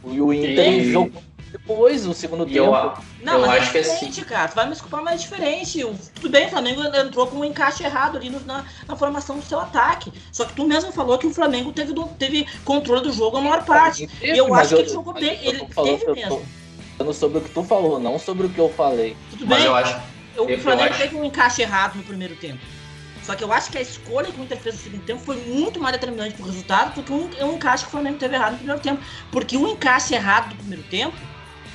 [0.07, 0.93] E o Inter e...
[0.93, 1.21] jogou
[1.53, 2.67] depois, o segundo e tempo.
[2.67, 2.93] Eu,
[3.23, 4.23] não, eu mas é acho é diferente, que assim...
[4.23, 4.49] cara.
[4.49, 5.87] Tu vai me desculpar, mas é diferente.
[6.15, 9.45] Tudo bem, o Flamengo entrou com um encaixe errado ali no, na, na, formação do
[9.45, 10.13] seu ataque.
[10.31, 13.65] Só que tu mesmo falou que o Flamengo teve, teve controle do jogo a maior
[13.65, 14.09] parte.
[14.23, 15.39] e eu acho eu, que ele jogou bem.
[15.43, 16.43] Ele teve mesmo.
[16.97, 19.17] Falando sobre o que tu falou, não sobre o que eu falei.
[19.31, 19.59] Tudo bem.
[19.59, 20.01] Mas eu acho.
[20.39, 22.61] o Flamengo teve um encaixe errado no primeiro tempo.
[23.25, 25.37] Só que eu acho que a escolha que o Inter fez no segundo tempo foi
[25.37, 28.53] muito mais determinante pro resultado do que um, um encaixe que o Flamengo teve errado
[28.53, 29.03] no primeiro tempo.
[29.31, 31.17] Porque o encaixe errado do primeiro tempo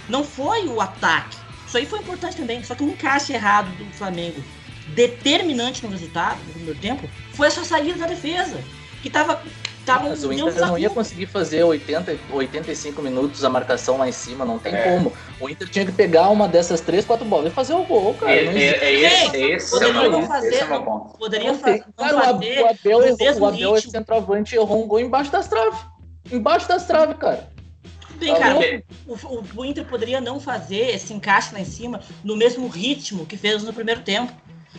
[0.10, 1.38] não foi o ataque.
[1.68, 2.64] Isso aí foi importante também.
[2.64, 4.42] Só que o encaixe errado do Flamengo,
[4.90, 8.58] determinante no resultado, no primeiro tempo, foi essa saída da defesa.
[9.02, 9.42] Que tava.
[9.86, 14.12] tava Mas o Inter não ia conseguir fazer 80, 85 minutos a marcação lá em
[14.12, 14.84] cima, não tem é.
[14.84, 15.12] como.
[15.40, 18.32] O Inter tinha que pegar uma dessas três, quatro bolas e fazer o gol, cara.
[18.32, 21.18] É, é, é esse, é esse, poderia não fazer, esse é o ponto.
[21.18, 21.86] Poderia não fazer.
[21.98, 25.48] Cara, o Abel, o Abel, errou, o Abel é centroavante errou um gol embaixo das
[25.48, 25.80] traves.
[26.32, 27.55] Embaixo das traves, cara.
[28.18, 32.36] Bem, cara, o, o, o, Inter poderia não fazer esse encaixe lá em cima no
[32.36, 34.34] mesmo ritmo que fez no primeiro tempo.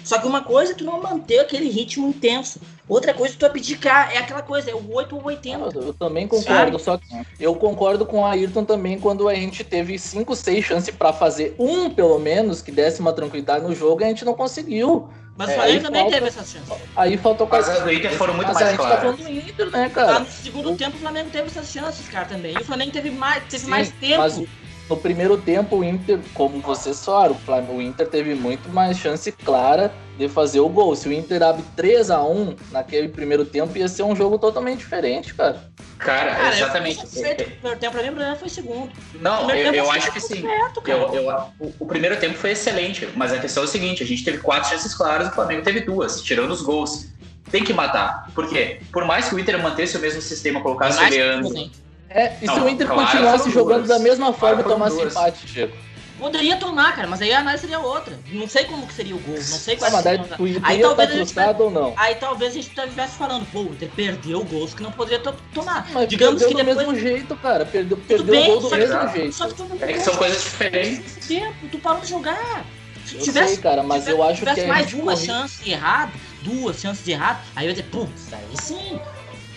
[0.05, 2.61] Só que uma coisa é tu não manter aquele ritmo intenso.
[2.89, 4.15] Outra coisa é tu abdicar.
[4.15, 5.77] É aquela coisa, é o 8 ou 80.
[5.77, 6.83] Eu, eu também concordo, Sabe?
[6.83, 10.95] só que eu concordo com a Ayrton também quando a gente teve 5, 6 chances
[10.95, 14.35] para fazer um, pelo menos, que desse uma tranquilidade no jogo e a gente não
[14.35, 15.09] conseguiu.
[15.37, 16.83] Mas o é, Flamengo também falta, teve essas chances.
[16.97, 18.99] Aí faltou Mas as do Inter foram muito mas mais claras.
[18.99, 20.19] a gente tá falando do Inter, né, cara?
[20.21, 20.77] no segundo o...
[20.77, 22.55] tempo o Flamengo teve essas chances, cara, também.
[22.55, 24.19] E o Flamengo teve mais, teve Sim, mais tempo.
[24.19, 24.43] Mas,
[24.89, 27.37] no primeiro tempo o Inter, como vocês falaram,
[27.71, 30.95] o Inter teve muito mais chance clara de fazer o gol.
[30.95, 34.79] Se o Inter abre 3 a 1 naquele primeiro tempo, ia ser um jogo totalmente
[34.79, 35.71] diferente, cara.
[35.99, 37.05] Cara, cara exatamente.
[37.05, 38.93] O primeiro tempo pra mim, o problema foi o segundo.
[39.21, 40.43] Não, eu, eu acho que sim.
[40.43, 41.29] Certo, eu, eu,
[41.59, 44.39] o, o, primeiro tempo foi excelente, mas a questão é o seguinte: a gente teve
[44.39, 47.09] quatro chances claras, o Flamengo teve duas, tirando os gols.
[47.51, 48.29] Tem que matar.
[48.35, 48.81] Por quê?
[48.93, 51.71] Por mais que o Inter mantesse o mesmo sistema, colocasse o Leandro.
[52.09, 53.89] É, e se o Inter claro, continuasse jogando duas.
[53.89, 55.77] da mesma forma claro, e tomasse empate, Chico?
[56.19, 58.19] Poderia tomar, cara, mas aí a análise seria outra.
[58.33, 60.27] Não sei como que seria o gol, não sei qual ah, seria.
[60.63, 61.93] Aí talvez a gente ou não.
[61.95, 65.21] Aí talvez a gente estivesse falando, pô, o Inter perdeu gols que não poderia
[65.53, 65.87] tomar.
[65.93, 66.77] Mas Digamos que depois...
[66.77, 67.67] do mesmo jeito, cara.
[67.67, 69.35] Perdeu, perdeu bem, o gol do mesmo que, jeito.
[69.35, 71.27] Só que é que são coisas diferentes.
[71.27, 72.65] Tempo, tu parou de jogar.
[73.05, 75.27] Se eu tivesse, sei, cara, mas tivesse, eu acho tivesse que mais uma corri...
[75.27, 78.99] chance errada, duas chances erradas, aí eu ia dizer, putz, aí sim,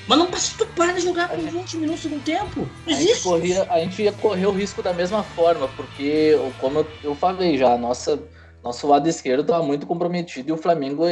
[0.10, 2.68] mas não passa tu para de jogar com 20 minutos no tempo.
[2.84, 3.12] Não existe.
[3.12, 7.14] A gente, corria, a gente ia correr o risco da mesma forma, porque, como eu
[7.14, 8.20] falei já, nossa,
[8.64, 11.04] nosso lado esquerdo estava muito comprometido e o Flamengo,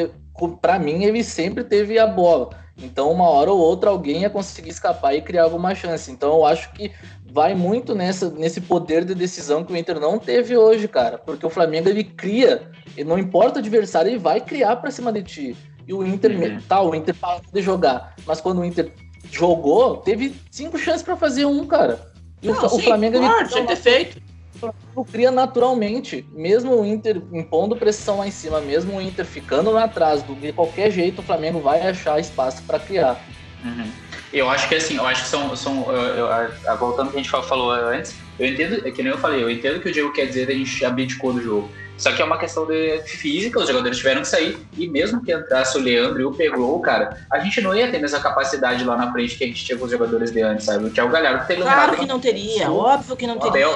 [0.59, 2.49] para mim, ele sempre teve a bola.
[2.75, 6.11] Então, uma hora ou outra, alguém ia conseguir escapar e criar alguma chance.
[6.11, 6.91] Então, eu acho que
[7.31, 11.19] vai muito nessa, nesse poder de decisão que o Inter não teve hoje, cara.
[11.19, 15.13] Porque o Flamengo, ele cria, e não importa o adversário, ele vai criar para cima
[15.13, 15.57] de ti.
[15.87, 16.61] E o Inter, uhum.
[16.67, 18.13] tá, o Inter parou de jogar.
[18.25, 18.91] Mas quando o Inter
[19.31, 22.11] jogou, teve cinco chances para fazer um, cara.
[22.41, 24.21] E não, o, sim, o, Flamengo claro, tinha ter feito.
[24.55, 29.25] O Flamengo cria naturalmente, mesmo o Inter impondo pressão lá em cima, mesmo o Inter
[29.25, 33.23] ficando lá atrás, de qualquer jeito o Flamengo vai achar espaço para criar.
[33.63, 33.89] Uhum.
[34.33, 37.21] Eu acho que assim, eu acho que são, são eu, eu, voltando ao que a
[37.21, 40.11] gente falou antes, eu entendo, é que nem eu falei, eu entendo que o Diego
[40.11, 41.69] quer dizer a gente abdicou do jogo.
[41.97, 45.33] Só que é uma questão de física, os jogadores tiveram que sair, e mesmo que
[45.33, 48.95] entrasse o Leandro e o Pegou, cara, a gente não ia ter essa capacidade lá
[48.95, 50.85] na frente que a gente tinha com os jogadores de antes, sabe?
[50.85, 53.67] O Thiago Galhardo teve Claro que não teria, óbvio que não teria.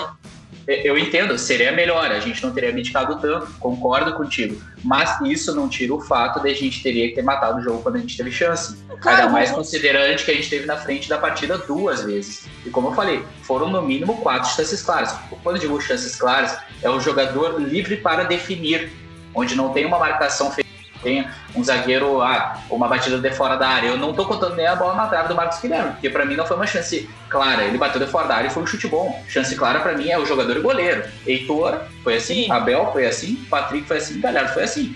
[0.67, 4.61] Eu entendo, seria melhor, a gente não teria abdicado tanto, concordo contigo.
[4.83, 7.81] Mas isso não tira o fato de a gente teria que ter matado o jogo
[7.81, 8.77] quando a gente teve chance.
[8.99, 9.57] Claro, Ainda mais mas...
[9.57, 12.47] considerando que a gente teve na frente da partida duas vezes.
[12.65, 15.15] E como eu falei, foram no mínimo quatro chances claras.
[15.43, 18.91] Quando eu digo chances claras, é o jogador livre para definir,
[19.33, 20.70] onde não tem uma marcação feita
[21.01, 23.87] tem um zagueiro, ah, uma batida de fora da área.
[23.87, 26.35] Eu não tô contando nem a bola na trave do Marcos Guilherme, porque para mim
[26.35, 27.63] não foi uma chance clara.
[27.63, 29.23] Ele bateu de fora da área e foi um chute bom.
[29.27, 31.03] Chance clara para mim é o jogador e goleiro.
[31.25, 32.51] Heitor foi assim, Sim.
[32.51, 34.95] Abel foi assim, Patrick foi assim, Galhardo foi assim.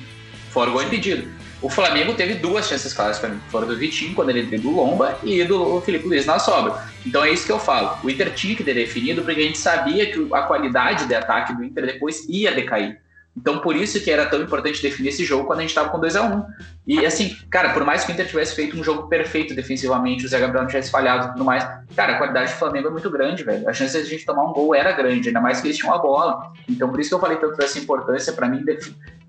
[0.50, 1.28] Fora o gol impedido.
[1.62, 3.40] O Flamengo teve duas chances claras para mim.
[3.50, 6.84] Fora do Vitinho, quando ele driblou o Lomba, e do Felipe Luiz na sobra.
[7.06, 7.98] Então é isso que eu falo.
[8.04, 11.56] O Inter tinha que ter definido, porque a gente sabia que a qualidade de ataque
[11.56, 13.02] do Inter depois ia decair.
[13.38, 16.00] Então, por isso que era tão importante definir esse jogo quando a gente estava com
[16.00, 16.46] 2 a 1
[16.88, 20.30] E assim, cara, por mais que o Inter tivesse feito um jogo perfeito defensivamente, o
[20.30, 23.10] Zé Gabriel não tivesse falhado e tudo mais, cara, a qualidade do Flamengo é muito
[23.10, 23.68] grande, velho.
[23.68, 25.94] A chance de a gente tomar um gol era grande, ainda mais que eles tinham
[25.94, 26.54] a bola.
[26.70, 28.78] Então, por isso que eu falei tanto dessa importância para mim de,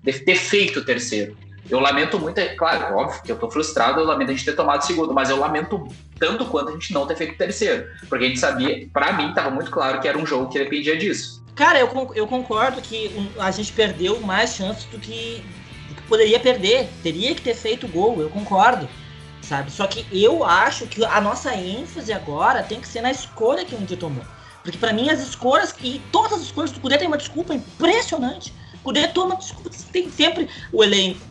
[0.03, 1.35] de ter feito o terceiro.
[1.69, 4.55] Eu lamento muito, é claro, óbvio que eu tô frustrado, eu lamento a gente ter
[4.55, 5.85] tomado o segundo, mas eu lamento
[6.17, 7.89] tanto quanto a gente não ter feito o terceiro.
[8.07, 10.95] Porque a gente sabia, para mim, tava muito claro que era um jogo que dependia
[10.95, 11.45] disso.
[11.57, 15.43] Cara, eu, eu concordo que a gente perdeu mais chances do que,
[15.89, 16.87] do que poderia perder.
[17.01, 18.87] Teria que ter feito gol, eu concordo.
[19.41, 19.71] Sabe?
[19.71, 23.73] Só que eu acho que a nossa ênfase agora tem que ser na escolha que
[23.73, 24.23] o Inter tomou.
[24.61, 28.53] Porque para mim as escolhas, e todas as escolhas do Cudê tem uma desculpa impressionante.
[28.75, 31.21] O Cudê toma desculpa, tem sempre o elenco,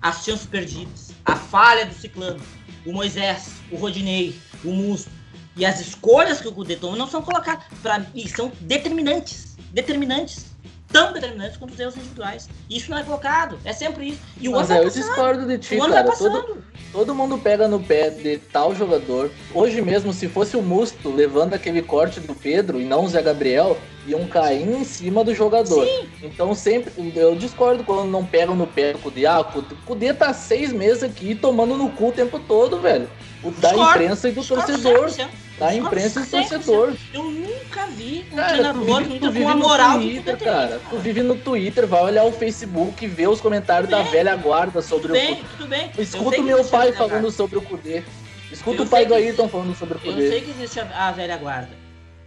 [0.00, 2.40] as chances perdidas, a falha do Ciclano,
[2.86, 5.10] o Moisés, o Rodinei, o Musto.
[5.58, 10.46] E as escolhas que o Cudê toma não são colocadas, para mim, são determinantes determinantes
[10.90, 12.48] tão determinantes quanto os erros individuais.
[12.68, 14.20] Isso não é colocado, é sempre isso.
[14.40, 16.10] E o Mas é, eu discordo de ti, cara.
[16.16, 16.58] Todo,
[16.92, 19.30] todo mundo pega no pé de tal jogador.
[19.54, 23.20] Hoje mesmo, se fosse o Musto levando aquele corte do Pedro e não o Zé
[23.20, 25.84] Gabriel, iam cair em cima do jogador.
[25.84, 26.08] Sim.
[26.22, 29.26] Então sempre, eu discordo quando não pegam no pé do Cudê.
[29.26, 33.10] Ah, o Cudê tá seis meses aqui tomando no cu o tempo todo, velho.
[33.42, 35.06] O da imprensa e do discordo torcedor.
[35.10, 35.28] 100%.
[35.58, 36.94] Da imprensa e do torcedor.
[37.12, 40.80] Eu nunca vi um cara, treinador vive, tu com a moral Twitter, que cara.
[40.88, 45.08] Tu vive no Twitter, vai olhar o Facebook, ver os comentários da velha guarda sobre
[45.08, 48.04] tudo o bem, Tudo bem, Escuta o meu pai falando sobre o Cudê.
[48.52, 50.26] Escuta eu o pai do Ayrton falando sobre o Cudê.
[50.26, 51.70] Eu sei que existe a, a velha guarda.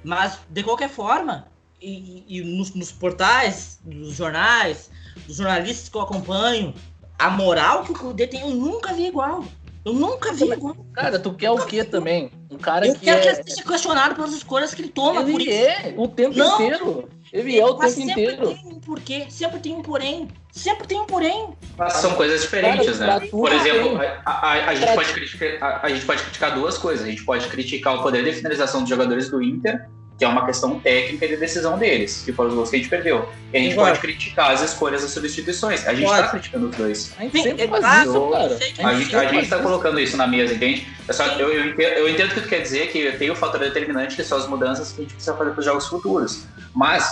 [0.03, 1.47] Mas, de qualquer forma,
[1.81, 4.89] e, e nos, nos, portais, nos jornais,
[5.25, 6.73] dos jornalistas que eu acompanho,
[7.17, 9.43] a moral que o Cudê tem, eu nunca vi igual.
[9.83, 10.75] Eu nunca vi igual.
[10.93, 12.31] Cara, tu quer o quê também?
[12.51, 13.21] Um cara eu que quero é...
[13.21, 15.21] que ele seja questionado pelas escolhas que ele toma.
[15.21, 17.09] Ele é, o tempo não, inteiro.
[17.33, 18.47] Ele é o tempo inteiro.
[18.47, 20.27] Sempre tem um porquê, sempre tem um porém.
[20.51, 21.49] Sempre tem um porém.
[21.77, 23.27] Mas são coisas diferentes, cara, né?
[23.27, 27.05] Por exemplo, a, a, a, gente pode criticar, a, a gente pode criticar duas coisas.
[27.05, 29.87] A gente pode criticar o poder de finalização dos jogadores do Inter
[30.21, 32.89] que é uma questão técnica de decisão deles, que foram os gols que a gente
[32.89, 33.27] perdeu.
[33.51, 35.87] E a gente pode criticar as escolhas das substituições.
[35.87, 37.11] A gente está criticando os dois.
[37.17, 38.59] A gente sempre faz isso, cara.
[38.87, 40.87] A gente, a gente tá colocando isso na mesa, entende?
[41.07, 43.35] É só, eu, eu, entendo, eu entendo o que tu quer dizer, que tem o
[43.35, 46.45] fator determinante, que são as mudanças que a gente precisa fazer para os jogos futuros.
[46.75, 47.03] Mas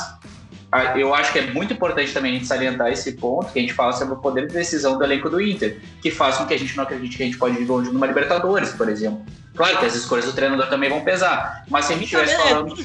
[0.95, 3.73] eu acho que é muito importante também a gente salientar esse ponto, que a gente
[3.73, 6.59] fala sobre o poder de decisão do elenco do Inter, que faz com que a
[6.59, 9.25] gente não acredite que a gente pode ir longe numa Libertadores, por exemplo.
[9.59, 12.37] Claro que as escolhas do treinador também vão pesar, mas se a gente estivesse é
[12.37, 12.77] falando...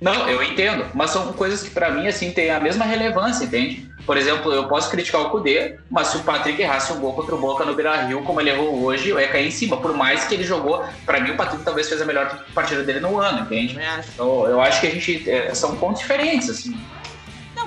[0.00, 3.90] Não, eu entendo, mas são coisas que para mim assim têm a mesma relevância, entende?
[4.06, 7.34] Por exemplo, eu posso criticar o Kudê, mas se o Patrick errasse um gol contra
[7.34, 9.76] o Boca no Beira-Rio, como ele errou hoje, eu ia cair em cima.
[9.76, 13.00] Por mais que ele jogou, para mim o Patrick talvez fez a melhor partida dele
[13.00, 13.76] no ano, entende?
[14.14, 16.78] Então, eu acho que a gente é, são pontos diferentes assim.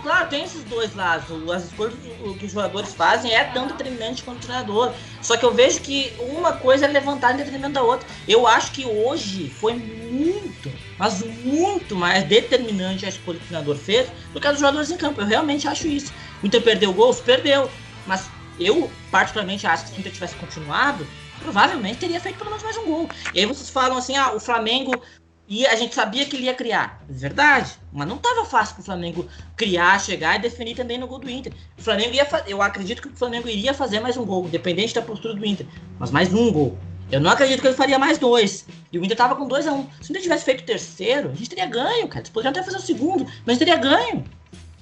[0.05, 1.25] Claro, tem esses dois lados.
[1.51, 1.95] As escolhas
[2.37, 4.93] que os jogadores fazem é tão determinante quanto o treinador.
[5.19, 8.07] Só que eu vejo que uma coisa é levantar em detrimento da outra.
[8.27, 13.75] Eu acho que hoje foi muito, mas muito mais determinante a escolha que o treinador
[13.75, 15.21] fez do que a dos jogadores em campo.
[15.21, 16.13] Eu realmente acho isso.
[16.43, 17.19] O Inter perdeu gols?
[17.19, 17.67] Perdeu.
[18.05, 18.29] Mas
[18.59, 21.07] eu, particularmente, acho que se o Inter tivesse continuado,
[21.39, 23.09] provavelmente teria feito pelo menos mais um gol.
[23.33, 25.01] E aí vocês falam assim, ah, o Flamengo
[25.47, 27.03] e a gente sabia que ele ia criar.
[27.07, 27.73] Verdade.
[27.93, 31.29] Mas não estava fácil para o Flamengo criar, chegar e definir também no gol do
[31.29, 31.53] Inter.
[31.77, 35.01] O Flamengo ia Eu acredito que o Flamengo iria fazer mais um gol, independente da
[35.01, 35.67] postura do Inter.
[35.99, 36.77] Mas mais um gol.
[37.11, 38.65] Eu não acredito que ele faria mais dois.
[38.91, 39.87] E o Inter tava com 2 a 1 um.
[40.01, 42.21] Se o Inter tivesse feito o terceiro, a gente teria ganho, cara.
[42.21, 44.23] Eles poderiam até fazer o segundo, mas teria ganho.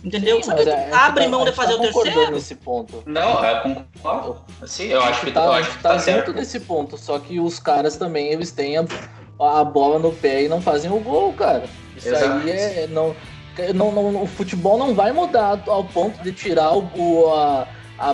[0.04, 0.38] Entendeu?
[0.38, 2.32] Sim, Só que é, abre tá, mão de fazer tá o terceiro.
[2.32, 3.04] nesse ponto.
[3.06, 4.42] Não, é concordo.
[4.66, 6.34] Sim, eu acho que tá, eu acho que tá, tá junto certo.
[6.34, 6.98] nesse ponto.
[6.98, 8.86] Só que os caras também, eles têm a
[9.46, 11.64] a bola no pé e não fazem o gol, cara.
[11.96, 12.52] Isso Exatamente.
[12.52, 12.88] aí é.
[12.88, 13.16] Não,
[13.76, 17.68] não, não, o futebol não vai mudar ao ponto de tirar o, a,
[18.00, 18.12] a,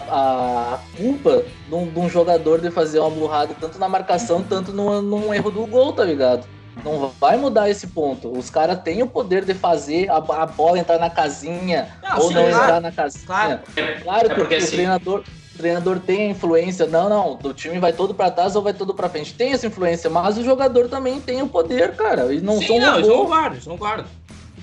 [0.73, 4.73] a culpa de um, de um, jogador de fazer uma burrada tanto na marcação, tanto
[4.73, 6.45] no, num erro do gol, tá ligado?
[6.83, 8.37] Não vai mudar esse ponto.
[8.37, 12.27] Os caras têm o poder de fazer a, a bola entrar na casinha não, ou
[12.27, 12.63] sim, não claro.
[12.63, 13.25] entrar na casinha.
[13.25, 13.59] Claro,
[14.03, 15.23] claro é porque, assim, o treinador
[15.59, 16.87] treinador tem a influência.
[16.87, 19.33] Não, não, o time vai todo para trás ou vai todo para frente.
[19.33, 22.33] Tem essa influência, mas o jogador também tem o poder, cara.
[22.33, 24.07] E não Sim, são não, guardo, isso não guardo.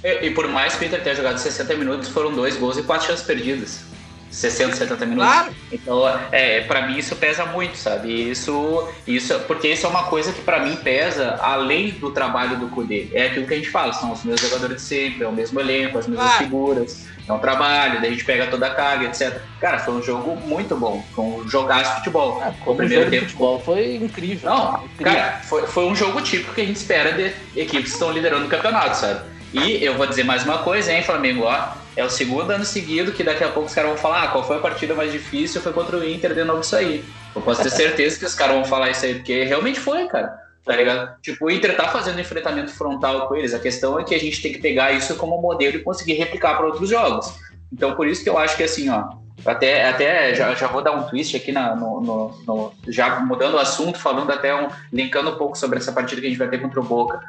[0.02, 2.82] E, e, por mais que o Inter tenha jogado 60 minutos, foram dois gols e
[2.82, 3.84] quatro chances perdidas.
[4.30, 5.30] 60, 70 minutos.
[5.30, 5.54] Claro.
[5.72, 8.30] Então, é, para mim isso pesa muito, sabe?
[8.30, 12.68] Isso, isso, porque isso é uma coisa que para mim pesa além do trabalho do
[12.68, 13.08] Cudê.
[13.12, 15.58] É aquilo que a gente fala, são os meus jogadores de sempre, é o mesmo
[15.60, 16.44] elenco, as mesmas claro.
[16.44, 19.40] figuras é um trabalho, daí a gente pega toda a carga, etc.
[19.60, 22.42] Cara, foi um jogo muito bom, foi um jogaço de futebol.
[22.42, 23.24] É, o primeiro tempo.
[23.24, 24.50] futebol foi incrível.
[24.50, 25.12] Não, incrível.
[25.12, 28.46] cara, foi, foi um jogo típico que a gente espera de equipes que estão liderando
[28.46, 29.20] o campeonato, sabe?
[29.52, 31.68] E eu vou dizer mais uma coisa, hein, Flamengo, ó.
[31.96, 34.46] É o segundo ano seguido que daqui a pouco os caras vão falar ah, qual
[34.46, 37.02] foi a partida mais difícil, foi contra o Inter de novo isso aí.
[37.34, 40.45] Eu posso ter certeza que os caras vão falar isso aí, porque realmente foi, cara
[40.66, 41.20] tá ligado?
[41.22, 43.54] Tipo, o Inter tá fazendo enfrentamento frontal com eles.
[43.54, 46.56] A questão é que a gente tem que pegar isso como modelo e conseguir replicar
[46.56, 47.32] para outros jogos.
[47.72, 49.10] Então, por isso que eu acho que assim, ó,
[49.44, 53.54] até, até já, já vou dar um twist aqui na, no, no, no, já mudando
[53.54, 56.48] o assunto, falando até um, linkando um pouco sobre essa partida que a gente vai
[56.48, 57.20] ter contra o Boca.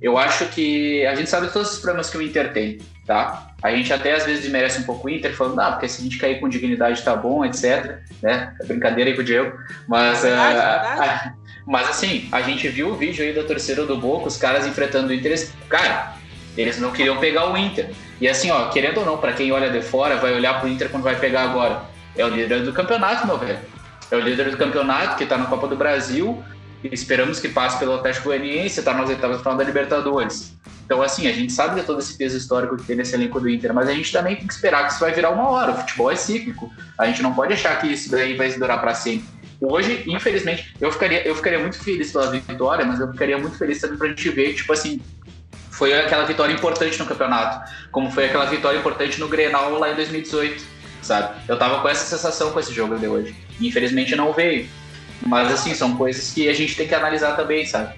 [0.00, 3.52] Eu acho que a gente sabe todos os problemas que o Inter tem, tá?
[3.62, 6.04] A gente até às vezes merece um pouco o Inter, falando, ah, porque se a
[6.04, 8.00] gente cair com dignidade tá bom, etc.
[8.20, 8.54] Né?
[8.60, 9.56] É brincadeira aí com o Diego.
[9.86, 11.32] Mas, é verdade, uh, é.
[11.66, 15.08] Mas assim, a gente viu o vídeo aí da torcida do Boca, os caras enfrentando
[15.08, 15.48] o Inter.
[15.68, 16.14] Cara,
[16.56, 17.90] eles não queriam pegar o Inter.
[18.20, 20.88] E assim, ó, querendo ou não, para quem olha de fora, vai olhar pro Inter
[20.90, 21.82] quando vai pegar agora.
[22.16, 23.58] É o líder do campeonato, meu velho.
[24.10, 26.42] É o líder do campeonato que tá na Copa do Brasil.
[26.84, 30.54] Esperamos que passe pelo Atlético Goianiense, tá nas oitavas final da Libertadores.
[30.84, 33.48] Então, assim, a gente sabe de todo esse peso histórico que tem nesse elenco do
[33.48, 35.72] Inter, mas a gente também tem que esperar que isso vai virar uma hora.
[35.72, 36.70] O futebol é cíclico.
[36.98, 39.24] A gente não pode achar que isso daí vai durar para sempre.
[39.62, 43.80] Hoje, infelizmente, eu ficaria, eu ficaria muito feliz pela vitória, mas eu ficaria muito feliz
[43.80, 45.00] também pra gente ver, tipo assim,
[45.70, 49.94] foi aquela vitória importante no campeonato, como foi aquela vitória importante no Grenal lá em
[49.94, 50.62] 2018,
[51.00, 51.40] sabe?
[51.48, 53.34] Eu tava com essa sensação com esse jogo de hoje.
[53.60, 54.68] Infelizmente não veio.
[55.24, 57.94] Mas assim, são coisas que a gente tem que analisar também, sabe?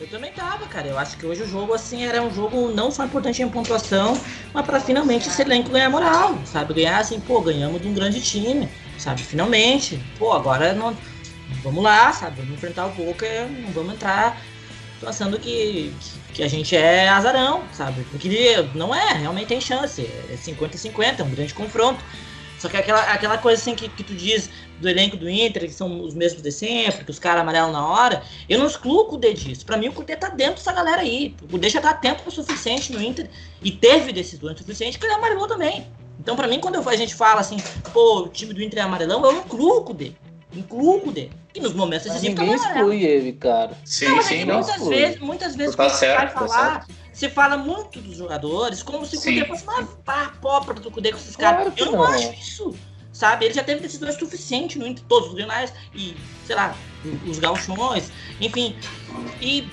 [0.00, 0.86] Eu também tava, cara.
[0.86, 4.18] Eu acho que hoje o jogo, assim, era um jogo não só importante em pontuação,
[4.54, 6.74] mas para finalmente esse elenco ganhar moral, sabe?
[6.74, 9.22] Ganhar assim, pô, ganhamos de um grande time, sabe?
[9.22, 10.00] Finalmente.
[10.16, 10.96] Pô, agora não.
[11.62, 12.36] Vamos lá, sabe?
[12.40, 14.40] Vamos enfrentar o Boca, não vamos entrar
[15.00, 15.94] pensando que,
[16.34, 18.04] que a gente é azarão, sabe?
[18.10, 18.28] Porque
[18.74, 20.02] não é, realmente tem chance.
[20.02, 22.02] É 50-50, é um grande confronto.
[22.58, 24.50] Só que aquela, aquela coisa assim que, que tu diz
[24.80, 27.86] do elenco do Inter, que são os mesmos de sempre, que os caras amarelam na
[27.86, 29.64] hora, eu não excluo o Cudê disso.
[29.64, 31.36] Pra mim, o Cudê tá dentro dessa galera aí.
[31.42, 33.30] O Cudê já tá tempo suficiente no Inter
[33.62, 35.86] e teve decisões suficientes que ele amarelou também.
[36.18, 37.58] Então, pra mim, quando a gente fala assim,
[37.92, 40.12] pô, o time do Inter é amarelão, eu incluo o Cudê.
[40.52, 41.30] Incluo o Cudê.
[41.58, 43.72] E nos momentos decisivos ninguém exclui ele, cara.
[43.84, 44.96] Sim, não, sim, não muitas exclui.
[44.96, 49.16] vezes, muitas vezes tá certo, vai tá falar, se fala muito dos jogadores, como se
[49.16, 49.20] o.
[49.20, 51.62] Cudê fosse uma pá, própria do Cudê com esses caras.
[51.62, 52.04] Claro que Eu não, não.
[52.04, 52.74] acho isso.
[53.12, 53.46] Sabe?
[53.46, 56.76] Ele já teve decisões suficientes no Inter, todos os grenais e, sei lá,
[57.26, 58.76] os gauchões, enfim.
[59.40, 59.68] E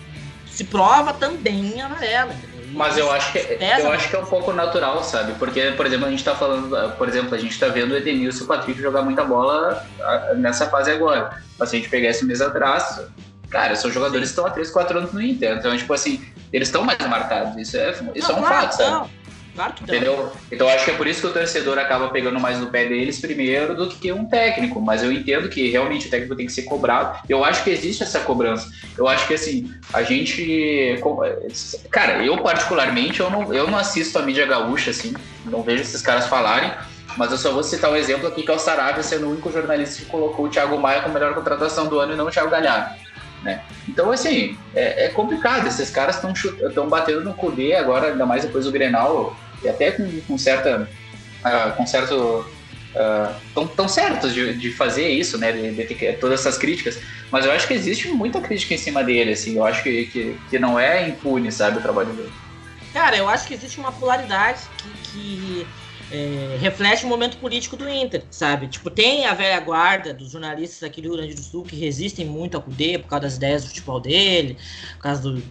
[0.50, 2.34] se prova também em amarela.
[2.34, 2.55] entendeu?
[2.76, 5.34] Mas eu acho que pesa, eu acho que é um pouco natural, sabe?
[5.40, 8.42] Porque, por exemplo, a gente tá falando, por exemplo, a gente tá vendo o Edenilson
[8.42, 11.42] e o Patrick jogar muita bola ah, nessa fase agora.
[11.58, 13.02] Mas se a gente pegar esse mês atrás,
[13.50, 15.58] cara, são jogadores que estão há 3, 4 anos no Inter.
[15.58, 17.56] Então, tipo assim, eles estão mais marcados.
[17.58, 18.92] Isso é, isso Não, é um claro fato, sabe?
[18.92, 19.25] não.
[19.56, 19.84] Claro que.
[19.84, 20.32] Entendeu?
[20.52, 23.20] Então acho que é por isso que o torcedor acaba pegando mais no pé deles
[23.20, 24.82] primeiro do que um técnico.
[24.82, 27.20] Mas eu entendo que realmente o técnico tem que ser cobrado.
[27.30, 28.70] Eu acho que existe essa cobrança.
[28.98, 31.00] Eu acho que assim, a gente.
[31.90, 35.14] Cara, eu particularmente eu não, eu não assisto a mídia gaúcha, assim,
[35.46, 36.72] não vejo esses caras falarem.
[37.18, 39.50] Mas eu só vou citar um exemplo aqui que é o Sarabia sendo o único
[39.50, 42.50] jornalista que colocou o Thiago Maia como melhor contratação do ano e não o Thiago
[42.50, 42.94] Galhardo.
[43.42, 43.62] Né?
[43.88, 45.68] Então, assim, é, é complicado.
[45.68, 50.22] Esses caras estão batendo no Cudê agora, ainda mais depois do Grenal, e até com,
[50.22, 50.90] com certa.
[51.44, 52.46] ah, com certo.
[53.48, 55.52] Estão tão certos de, de fazer isso, né?
[55.52, 56.98] De, de todas essas críticas.
[57.30, 59.58] Mas eu acho que existe muita crítica em cima dele, assim.
[59.58, 62.32] Eu acho que, que, que não é impune, sabe, o trabalho dele.
[62.94, 65.68] Cara, eu acho que existe uma polaridade que, que
[66.12, 68.68] é, reflete o momento político do Inter, sabe?
[68.68, 72.26] Tipo, tem a velha guarda dos jornalistas aqui do Rio Grande do Sul que resistem
[72.26, 74.58] muito ao Cudê por causa das ideias do futebol dele,
[74.96, 75.44] por causa do,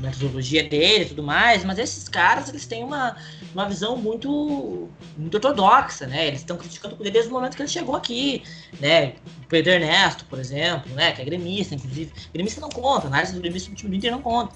[0.00, 3.16] metodologia dele e tudo mais, mas esses caras, eles têm uma,
[3.52, 6.26] uma visão muito, muito ortodoxa, né?
[6.26, 8.42] Eles estão criticando o Cudê desde o momento que ele chegou aqui,
[8.80, 9.14] né?
[9.44, 11.12] O Pedro Ernesto, por exemplo, né?
[11.12, 12.12] Que é gremista, inclusive.
[12.32, 14.54] Gremista não conta, análise do gremista do time do Inter não conta.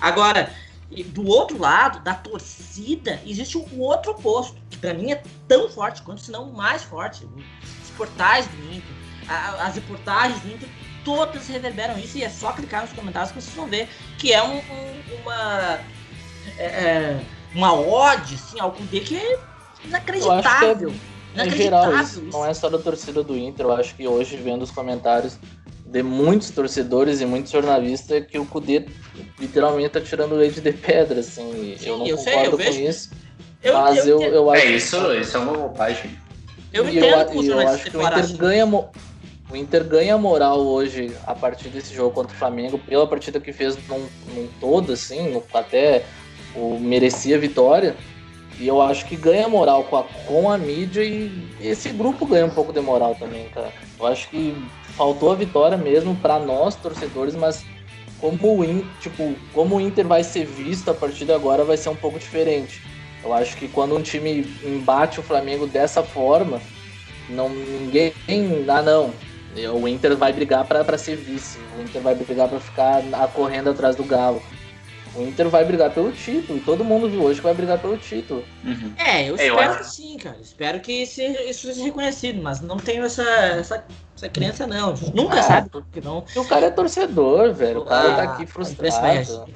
[0.00, 0.52] Agora,
[1.06, 6.02] do outro lado, da torcida, existe um outro oposto, que pra mim é tão forte
[6.02, 7.24] quanto, se não mais forte.
[7.82, 8.90] Os portais do Inter,
[9.60, 10.68] as reportagens do Inter,
[11.04, 13.88] todas reverberam isso e é só clicar nos comentários que vocês vão ver
[14.18, 15.78] que é um- um- uma
[16.58, 17.20] é, é,
[17.54, 19.38] uma ode assim, ao Kudê que é
[19.84, 20.92] inacreditável.
[21.34, 23.66] Em geral, isso não é só da torcida do Inter.
[23.66, 25.36] Eu acho que hoje, vendo os comentários
[25.86, 28.86] de muitos torcedores e muitos jornalistas, é que o Cudê
[29.38, 31.76] literalmente tá tirando leite de pedra, assim.
[31.78, 32.80] Sim, eu não eu sei, concordo eu com vejo.
[32.88, 33.10] isso.
[33.62, 36.18] Eu, mas eu, eu, eu acho É isso, isso é uma bobagem.
[36.72, 38.66] eu e entendo eu, eu acho que o Inter ganha
[39.50, 43.52] o Inter ganha moral hoje a partir desse jogo contra o Flamengo pela partida que
[43.52, 46.04] fez num, num todo assim no- até
[46.54, 47.96] o merecia vitória.
[48.58, 51.30] E eu acho que ganha moral com a, com a mídia e
[51.60, 53.72] esse grupo ganha um pouco de moral também cara.
[53.98, 54.54] Eu acho que
[54.96, 57.64] faltou a vitória mesmo para nós torcedores mas
[58.20, 61.76] como o Inter, tipo, como o Inter vai ser visto a partir de agora vai
[61.78, 62.82] ser um pouco diferente.
[63.24, 66.60] Eu acho que quando um time embate o Flamengo dessa forma
[67.30, 68.12] não ninguém
[68.68, 69.10] ah não
[69.72, 71.58] o Inter vai brigar para ser vice.
[71.78, 73.02] O Inter vai brigar para ficar
[73.34, 74.42] correndo atrás do Galo
[75.14, 77.96] o Inter vai brigar pelo título e todo mundo viu hoje que vai brigar pelo
[77.96, 78.92] título Uhum.
[78.98, 80.36] É, eu É, eu espero acho- que sim, cara.
[80.40, 81.14] Espero que isso
[81.66, 83.84] seja reconhecido, mas não tenho essa, essa,
[84.16, 84.92] essa crença, não.
[84.92, 86.24] A gente nunca Ah, sabe porque não.
[86.34, 89.50] E o cara é torcedor velho o cara tá Ah, aqui a imprensa vai frustrado.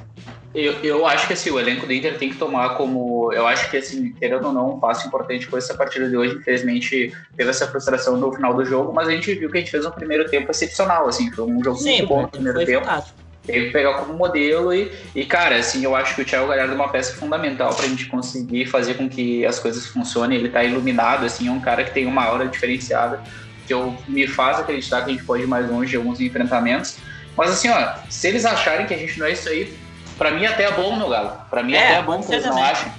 [0.55, 3.33] Eu, eu acho que assim, o elenco do Inter tem que tomar como.
[3.33, 6.37] Eu acho que, assim, querendo ou não, um passo importante foi essa partida de hoje.
[6.37, 9.73] Infelizmente, teve essa frustração no final do jogo, mas a gente viu que a gente
[9.73, 11.29] fez um primeiro tempo excepcional, assim.
[11.33, 12.85] Foi um jogo Sim, muito bom no foi primeiro tempo.
[12.87, 13.19] fantástico.
[13.47, 16.73] Teve que pegar como modelo e, e, cara, assim, eu acho que o Thiago Galhardo
[16.73, 20.39] é uma peça fundamental pra gente conseguir fazer com que as coisas funcionem.
[20.39, 23.23] Ele tá iluminado, assim, é um cara que tem uma aura diferenciada,
[23.67, 26.97] que eu, me faz acreditar que a gente pode ir mais longe em alguns enfrentamentos.
[27.37, 29.77] Mas, assim, ó, se eles acharem que a gente não é isso aí,
[30.17, 31.33] pra mim até é bom, meu galo.
[31.51, 32.91] Pra mim É, até é bom que eles não achem.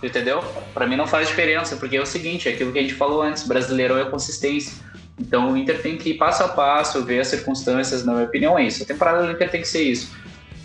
[0.00, 0.44] Entendeu?
[0.72, 3.20] Pra mim não faz diferença, porque é o seguinte, é aquilo que a gente falou
[3.20, 4.72] antes, brasileirão é consistência.
[5.18, 8.58] Então o Inter tem que ir passo a passo, ver as circunstâncias, na minha opinião
[8.58, 8.82] é isso.
[8.82, 10.12] A temporada do Inter tem que ser isso.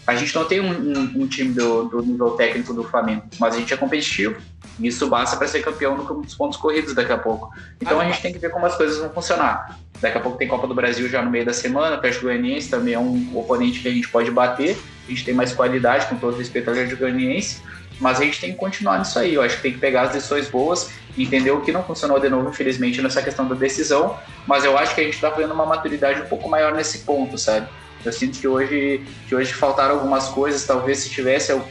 [0.06, 3.56] A gente não tem um, um- um time do, do nível técnico do Flamengo, mas
[3.56, 4.36] a gente é competitivo.
[4.80, 7.50] E isso basta para ser campeão no- dos pontos corridos daqui a pouco.
[7.80, 9.80] Então Ah, a gente tem que ver como as coisas vão funcionar.
[10.02, 12.70] Daqui a pouco tem Copa do Brasil já no meio da semana, o Atlético Goianiense
[12.70, 14.78] também é um oponente que a gente pode bater.
[15.08, 17.62] A gente tem mais qualidade, com todo respeito ao Atlético Goianiense.
[18.00, 19.34] Mas a gente tem que continuar nisso aí.
[19.34, 22.30] Eu acho que tem que pegar as lições boas, entender o que não funcionou de
[22.30, 24.18] novo, infelizmente, nessa questão da decisão.
[24.48, 27.38] Mas eu acho que a gente está vendo uma maturidade um pouco maior nesse ponto,
[27.38, 27.68] sabe?
[28.04, 30.66] Eu sinto que hoje, que hoje faltaram algumas coisas.
[30.66, 31.66] Talvez se tivesse, eu,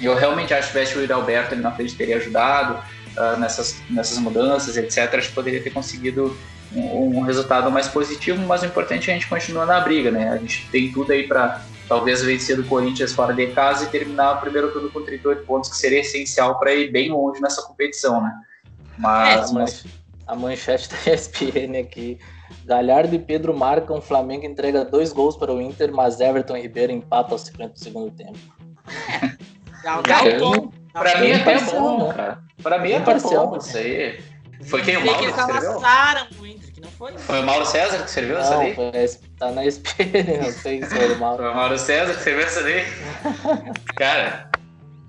[0.00, 2.78] eu realmente acho que tivesse o Yuri Alberto ali na frente teria ajudado
[3.16, 5.14] ah, nessas, nessas mudanças, etc.
[5.14, 6.36] Acho que poderia ter conseguido
[6.74, 10.30] um, um resultado mais positivo, mas o importante é a gente continuar na briga, né?
[10.30, 14.36] A gente tem tudo aí para talvez vencer do Corinthians fora de casa e terminar
[14.36, 18.20] o primeiro turno com 38 pontos, que seria essencial para ir bem longe nessa competição,
[18.20, 18.32] né?
[18.98, 19.84] Mas, a, mas
[20.26, 22.18] a manchete da ESPN aqui.
[22.64, 26.92] Galhardo e Pedro marcam, Flamengo entrega dois gols para o Inter, mas Everton e Ribeiro
[26.92, 28.38] empata aos 50 do segundo tempo.
[29.82, 30.72] Dá, dá um tom.
[30.92, 32.38] Pra mim até é bom, cara.
[32.62, 34.18] Pra mim é parcial isso aí.
[34.64, 35.72] Foi quem o Mauro que escreveu?
[35.72, 37.12] amassaram o Inter, que não foi?
[37.16, 38.76] Foi o Mauro César que escreveu essa daí?
[39.38, 41.42] tá na SPN, não sei se foi o Mauro.
[41.42, 42.84] Foi o Mauro César que escreveu essa daí?
[43.96, 44.50] cara,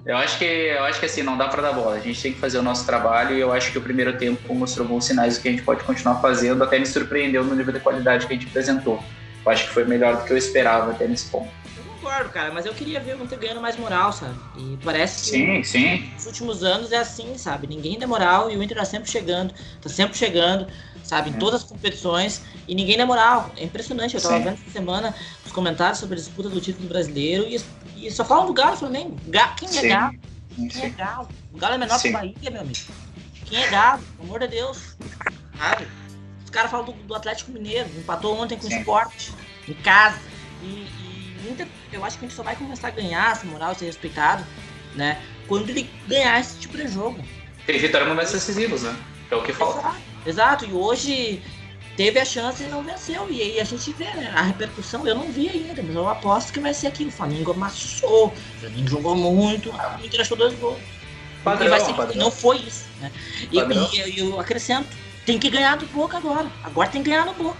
[0.05, 1.97] eu acho que eu acho que assim, não dá para dar bola.
[1.97, 4.55] A gente tem que fazer o nosso trabalho e eu acho que o primeiro tempo
[4.55, 7.73] mostrou bons sinais do que a gente pode continuar fazendo, até me surpreendeu no nível
[7.73, 9.03] de qualidade que a gente apresentou.
[9.45, 11.49] Eu acho que foi melhor do que eu esperava até nesse ponto
[12.07, 14.35] concordo, cara, mas eu queria ver o Inter ganhando mais moral, sabe?
[14.57, 16.11] E parece que sim, sim.
[16.13, 17.67] nos últimos anos é assim, sabe?
[17.67, 20.67] Ninguém dá moral e o Inter tá sempre chegando, tá sempre chegando,
[21.07, 21.29] sabe?
[21.29, 21.37] Em é.
[21.37, 23.51] todas as competições e ninguém dá moral.
[23.57, 24.15] É impressionante.
[24.15, 24.43] Eu tava sim.
[24.43, 27.61] vendo essa semana os comentários sobre a disputa do título brasileiro e,
[28.05, 29.17] e só falam do Galo Flamengo.
[29.27, 29.87] Ga quem é sim.
[29.87, 30.15] Galo?
[30.55, 30.81] Quem sim.
[30.85, 31.27] é Galo?
[31.53, 32.79] O Galo é menor que o Bahia, meu amigo.
[33.45, 34.03] Quem é Galo?
[34.17, 34.97] Pelo amor de Deus.
[35.57, 35.87] Sabe?
[36.43, 39.29] Os caras falam do, do, Atlético Mineiro, empatou ontem com o Sport,
[39.67, 40.19] em casa.
[40.63, 40.87] E,
[41.49, 44.45] Inter, eu acho que a gente só vai começar a ganhar essa moral, ser respeitado,
[44.95, 45.21] né?
[45.47, 47.23] Quando ele ganhar esse tipo de jogo.
[47.65, 48.95] Tem vitória em momentos decisivos, né?
[49.29, 49.79] É o que falta.
[49.79, 49.97] Exato,
[50.27, 50.65] exato.
[50.65, 51.41] e hoje
[51.97, 53.27] teve a chance e não venceu.
[53.29, 54.31] E aí a gente vê, né?
[54.35, 57.09] A repercussão eu não vi ainda, mas eu aposto que vai ser aquilo.
[57.09, 60.79] O Flamengo amassou, o Flamengo jogou muito, o Inter achou dois gols.
[61.43, 62.17] Padrão, e vai ser padrão.
[62.17, 63.11] não foi isso, né?
[63.51, 64.87] E, e, eu acrescento,
[65.25, 66.47] tem que ganhar do Boca agora.
[66.63, 67.57] Agora tem que ganhar no Boca.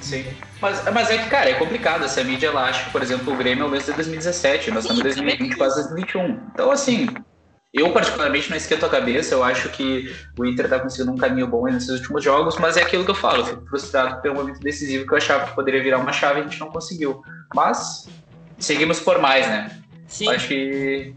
[0.00, 0.26] Sim.
[0.60, 2.04] Mas, mas é que, cara, é complicado.
[2.04, 5.04] Essa mídia elástica, por exemplo, o Grêmio é o mesmo de 2017, nós estamos em
[5.04, 6.40] 2020, quase 2021.
[6.52, 7.08] Então, assim,
[7.72, 11.46] eu particularmente não esquento a cabeça, eu acho que o Inter tá conseguindo um caminho
[11.46, 14.60] bom nesses últimos jogos, mas é aquilo que eu falo, eu fico frustrado um momento
[14.60, 17.22] decisivo que eu achava que poderia virar uma chave e a gente não conseguiu.
[17.54, 18.08] Mas
[18.58, 19.82] seguimos por mais, né?
[20.06, 20.28] Sim.
[20.28, 21.14] Acho que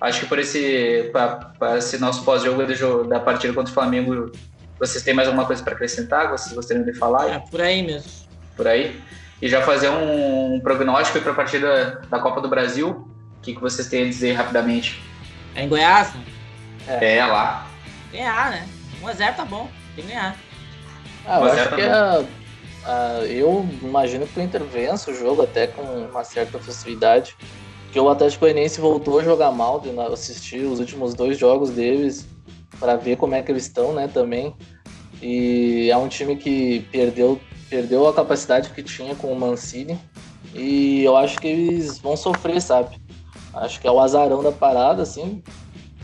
[0.00, 2.64] acho que por esse, pra, pra esse nosso pós-jogo
[3.04, 4.32] da partida contra o Flamengo,
[4.78, 6.28] vocês têm mais alguma coisa para acrescentar?
[6.30, 7.28] Vocês gostariam de falar?
[7.28, 8.22] É, por aí mesmo
[8.56, 9.00] por aí.
[9.40, 13.08] E já fazer um, prognóstico para a partida da Copa do Brasil.
[13.38, 15.02] O que, que vocês têm a dizer rapidamente?
[15.54, 16.12] É em Goiás?
[16.86, 17.66] É, é lá.
[18.12, 18.68] Ganhar, né?
[19.02, 20.36] 1x0 tá bom, tem que ganhar.
[21.26, 22.24] Ah, eu acho tá que a,
[22.84, 27.36] a, eu imagino que o Inter vence o jogo até com uma certa facilidade.
[27.92, 32.26] Que o Atlético Goianiense voltou a jogar mal, de assistir os últimos dois jogos deles
[32.80, 34.56] para ver como é que eles estão, né, também.
[35.20, 39.98] E é um time que perdeu perdeu a capacidade que tinha com o Mancini
[40.54, 42.96] e eu acho que eles vão sofrer, sabe?
[43.54, 45.42] Acho que é o azarão da parada, assim.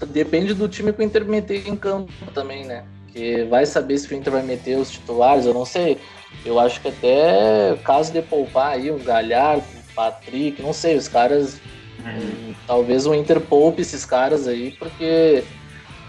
[0.06, 2.84] Depende do time que o Inter meter em campo também, né?
[3.08, 5.98] Que vai saber se o Inter vai meter os titulares, eu não sei.
[6.44, 11.08] Eu acho que até caso de poupar aí o Galhardo, o Patrick, não sei, os
[11.08, 11.60] caras.
[12.04, 12.54] Uhum.
[12.66, 15.42] Talvez o Inter poupe esses caras aí, porque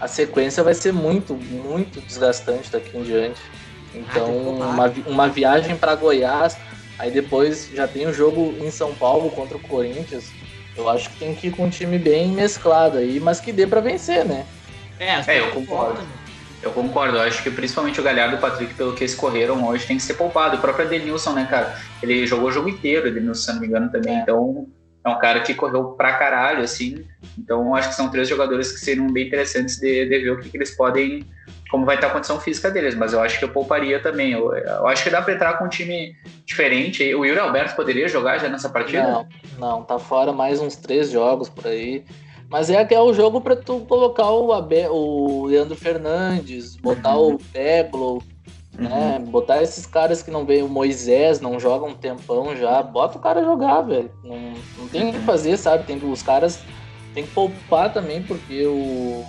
[0.00, 3.40] a sequência vai ser muito, muito desgastante daqui em diante.
[3.94, 6.56] Então, ah, uma, uma viagem para Goiás,
[6.98, 10.30] aí depois já tem o jogo em São Paulo contra o Corinthians.
[10.76, 13.66] Eu acho que tem que ir com um time bem mesclado aí, mas que dê
[13.66, 14.46] para vencer, né?
[14.98, 16.00] É, é eu concordo.
[16.62, 19.86] Eu concordo, eu acho que principalmente o Galhardo e o Patrick, pelo que escorreram hoje,
[19.86, 20.56] tem que ser poupado.
[20.56, 21.74] O próprio Edenilson, né, cara?
[22.02, 24.18] Ele jogou o jogo inteiro, Edenilson, se não me engano, também.
[24.18, 24.20] É.
[24.20, 24.66] Então,
[25.02, 27.06] é um cara que correu pra caralho, assim.
[27.38, 30.50] Então, acho que são três jogadores que seriam bem interessantes de, de ver o que,
[30.50, 31.26] que eles podem
[31.70, 34.32] como vai estar a condição física deles, mas eu acho que eu pouparia também.
[34.32, 37.14] Eu, eu acho que dá para entrar com um time diferente.
[37.14, 39.02] O Yuri Alberto poderia jogar já nessa partida?
[39.02, 42.04] Não, não, tá fora mais uns três jogos por aí.
[42.48, 47.16] Mas é que é o jogo para tu colocar o, Abe, o Leandro Fernandes, botar
[47.16, 47.34] uhum.
[47.34, 48.20] o Peblo,
[48.76, 49.18] né?
[49.18, 49.26] Uhum.
[49.26, 53.20] Botar esses caras que não veio, o Moisés, não joga um tempão já, bota o
[53.20, 54.10] cara jogar, velho.
[54.24, 54.36] Não,
[54.76, 55.84] não tem o que fazer, sabe?
[55.84, 56.60] Tem, os caras
[57.14, 59.24] tem que poupar também, porque o,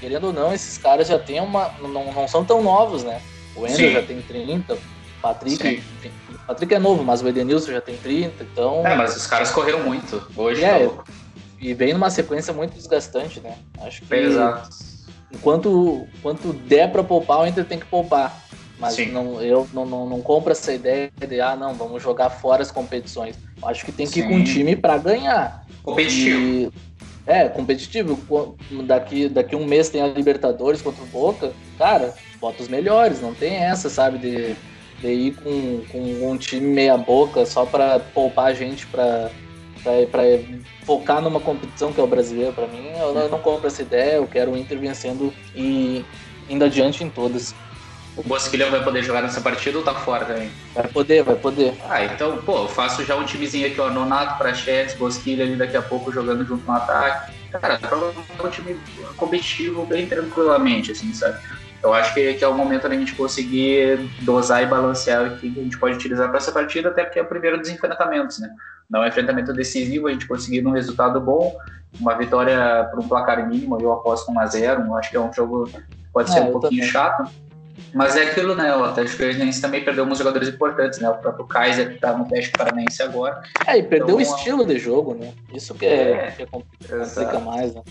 [0.00, 1.74] querendo ou não, esses caras já têm uma.
[1.80, 3.20] Não, não são tão novos, né?
[3.54, 4.78] O Ender já tem 30, o
[5.20, 5.82] Patrick.
[6.30, 8.86] O Patrick é novo, mas o Edenilson já tem 30, então.
[8.86, 10.22] É, mas os caras correram muito.
[10.36, 11.04] Hoje é, tá
[11.60, 13.56] E vem numa sequência muito desgastante, né?
[13.80, 14.14] Acho que.
[14.14, 14.68] Exato.
[15.32, 18.46] Enquanto, enquanto der pra poupar, o Inter tem que poupar.
[18.78, 22.62] Mas não, eu não, não, não compro essa ideia de, ah, não, vamos jogar fora
[22.62, 23.34] as competições.
[23.62, 24.20] Acho que tem que Sim.
[24.20, 25.64] ir com um time para ganhar.
[25.82, 26.38] Competitivo.
[26.38, 26.72] E,
[27.26, 28.18] é, competitivo.
[28.86, 31.52] Daqui, daqui um mês tem a Libertadores contra o Boca.
[31.76, 33.20] Cara, bota os melhores.
[33.20, 34.56] Não tem essa, sabe, de,
[35.00, 39.30] de ir com, com um time meia boca só para poupar a gente para
[40.10, 40.22] para
[40.82, 43.82] focar numa competição que é o brasileiro para mim eu não, eu não, compro essa
[43.82, 46.04] ideia eu quero o Inter vencendo e
[46.50, 47.54] indo adiante em todas
[48.16, 50.50] o Bosquilha vai poder jogar nessa partida ou tá fora também?
[50.74, 51.74] Vai poder, vai poder.
[51.88, 55.76] Ah, então, pô, eu faço já um timezinho aqui, ó, Nonato, Prachetes, Bosquilha ali daqui
[55.76, 57.32] a pouco jogando junto no ataque.
[57.52, 58.78] Cara, pra um time
[59.16, 61.38] competitivo bem tranquilamente, assim, sabe?
[61.82, 65.46] Eu acho que, que é o momento da gente conseguir dosar e balancear o que
[65.46, 68.48] a gente pode utilizar para essa partida, até porque é o primeiro dos enfrentamentos, né?
[68.90, 71.56] Não é um enfrentamento decisivo, a gente conseguir um resultado bom
[72.00, 74.98] uma vitória por um placar mínimo, eu aposto 1x0.
[74.98, 75.80] Acho que é um jogo que
[76.12, 76.90] pode ser é, um pouquinho também.
[76.90, 77.30] chato.
[77.92, 78.74] Mas é aquilo, né?
[78.76, 81.08] O Atlético Goianiense também perdeu alguns jogadores importantes, né?
[81.08, 83.42] O próprio Kaiser, que tá no Atlético Paranaense agora.
[83.66, 85.32] É, e perdeu então, o estilo de jogo, né?
[85.52, 87.82] Isso que é, é que complica mais, né?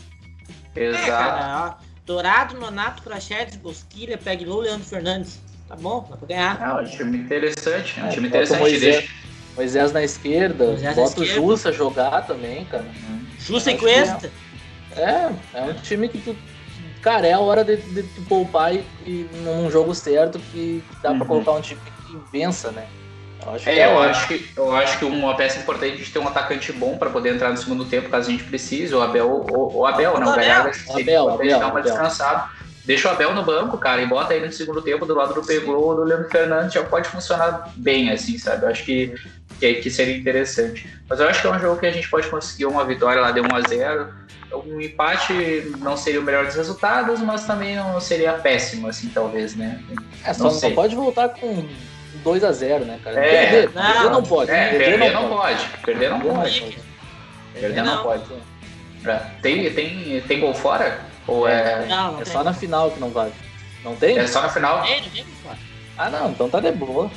[0.76, 1.04] Exato.
[1.04, 5.40] É, cara, Dourado, Nonato, Prachedes, Bosquilha, Peglou, Leandro Fernandes.
[5.68, 6.62] Tá bom, dá pra ganhar.
[6.62, 8.60] É um time interessante, é um é, time interessante.
[8.60, 9.14] Moisés, deixa...
[9.56, 12.84] Moisés na esquerda, Moisés bota o Jussa jogar também, cara.
[12.84, 13.26] Uhum.
[13.40, 14.32] Jussa e Cuesta.
[14.96, 16.36] É, é um time que tu
[17.06, 21.12] cara, é a hora de, de, de poupar e, e, num jogo certo que dá
[21.12, 21.20] uhum.
[21.20, 22.88] para colocar um time que vença, né?
[23.46, 26.12] Eu acho, é, eu, acho que, eu acho que uma peça importante é a gente
[26.12, 28.96] ter um atacante bom para poder entrar no segundo tempo, caso a gente precise.
[28.96, 32.50] O Abel, o, o Abel, não, o Abel, Abel, Abel, dar uma descansada.
[32.86, 35.44] Deixa o Abel no banco, cara, e bota ele no segundo tempo do lado do
[35.44, 38.64] Pegou do Leandro Fernandes, já pode funcionar bem, assim, sabe?
[38.64, 39.14] Eu acho que,
[39.60, 40.88] que, que seria interessante.
[41.08, 43.32] Mas eu acho que é um jogo que a gente pode conseguir uma vitória lá
[43.32, 45.34] de 1 a 0 um empate
[45.80, 49.82] não seria o melhor dos resultados, mas também não seria péssimo, assim, talvez, né?
[50.24, 51.68] É, só não, não pode voltar com
[52.24, 53.20] 2 a 0 né, cara?
[53.20, 54.52] É, perder, não, perder não pode.
[54.52, 55.58] É, perder, perder não, pode.
[55.58, 55.78] pode.
[55.84, 56.78] Perder não pode.
[57.54, 58.24] Perder não, pode.
[59.06, 59.22] É.
[59.42, 61.00] Tem, tem, tem gol fora?
[61.28, 61.86] Ou é.
[61.88, 63.34] Não, não é só na final que não vale.
[63.84, 64.18] Não tem?
[64.18, 64.82] É só na final?
[64.84, 65.58] Tem, não tem fora.
[65.98, 67.10] Ah, não, então tá de boa.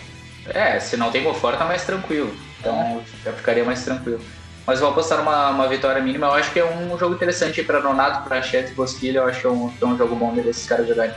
[0.55, 2.35] É, se não tem gol fora, tá mais tranquilo.
[2.61, 3.25] Então é.
[3.25, 4.21] já ficaria mais tranquilo
[4.69, 6.27] mas vou apostar uma, uma vitória mínima.
[6.27, 9.21] Eu acho que é um jogo interessante para Nonato, para Chet e Bosquilha.
[9.21, 11.15] Eu acho que é um, é um jogo bom desses caras jogarem.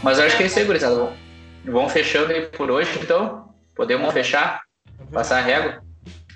[0.00, 1.12] Mas eu acho que é isso aí, gurizada.
[1.64, 3.52] Vamos fechando aí por hoje, então.
[3.74, 4.60] Podemos fechar?
[5.12, 5.82] Passar a régua?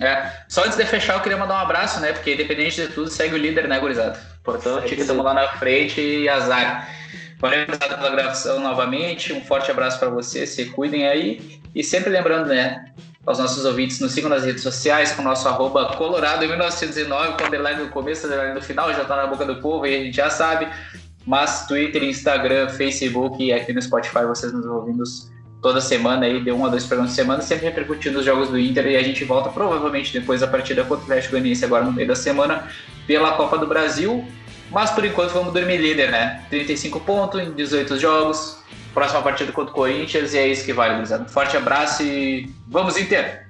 [0.01, 0.33] É.
[0.49, 2.13] Só antes de fechar, eu queria mandar um abraço, né?
[2.13, 4.19] Porque independente de tudo, segue o líder, né, gurizada?
[4.43, 6.89] Portanto, estamos lá na frente e azar.
[7.39, 9.33] Valeu, pela gravação novamente.
[9.33, 11.61] Um forte abraço para vocês, se cuidem aí.
[11.75, 12.93] E sempre lembrando, né?
[13.29, 17.37] aos nossos ouvintes, nos sigam nas redes sociais com o nosso arroba colorado em 1909,
[17.37, 19.99] com underline no começo, underline no final, já tá na boca do povo e a
[19.99, 20.67] gente já sabe.
[21.27, 25.05] Mas Twitter, Instagram, Facebook e aqui no Spotify vocês nos ouvindo
[25.61, 28.59] toda semana aí, de um a dois programas de semana, sempre repercutindo os jogos do
[28.59, 31.93] Inter e a gente volta provavelmente depois da partida contra o Atlético Goianiense agora no
[31.93, 32.67] meio da semana
[33.07, 34.27] pela Copa do Brasil.
[34.71, 36.45] Mas por enquanto vamos dormir líder, né?
[36.51, 38.59] 35 pontos em 18 jogos,
[38.93, 41.25] próxima partida contra o Corinthians e é isso que vale, gurizada.
[41.27, 43.48] Forte abraço e vamos Inter!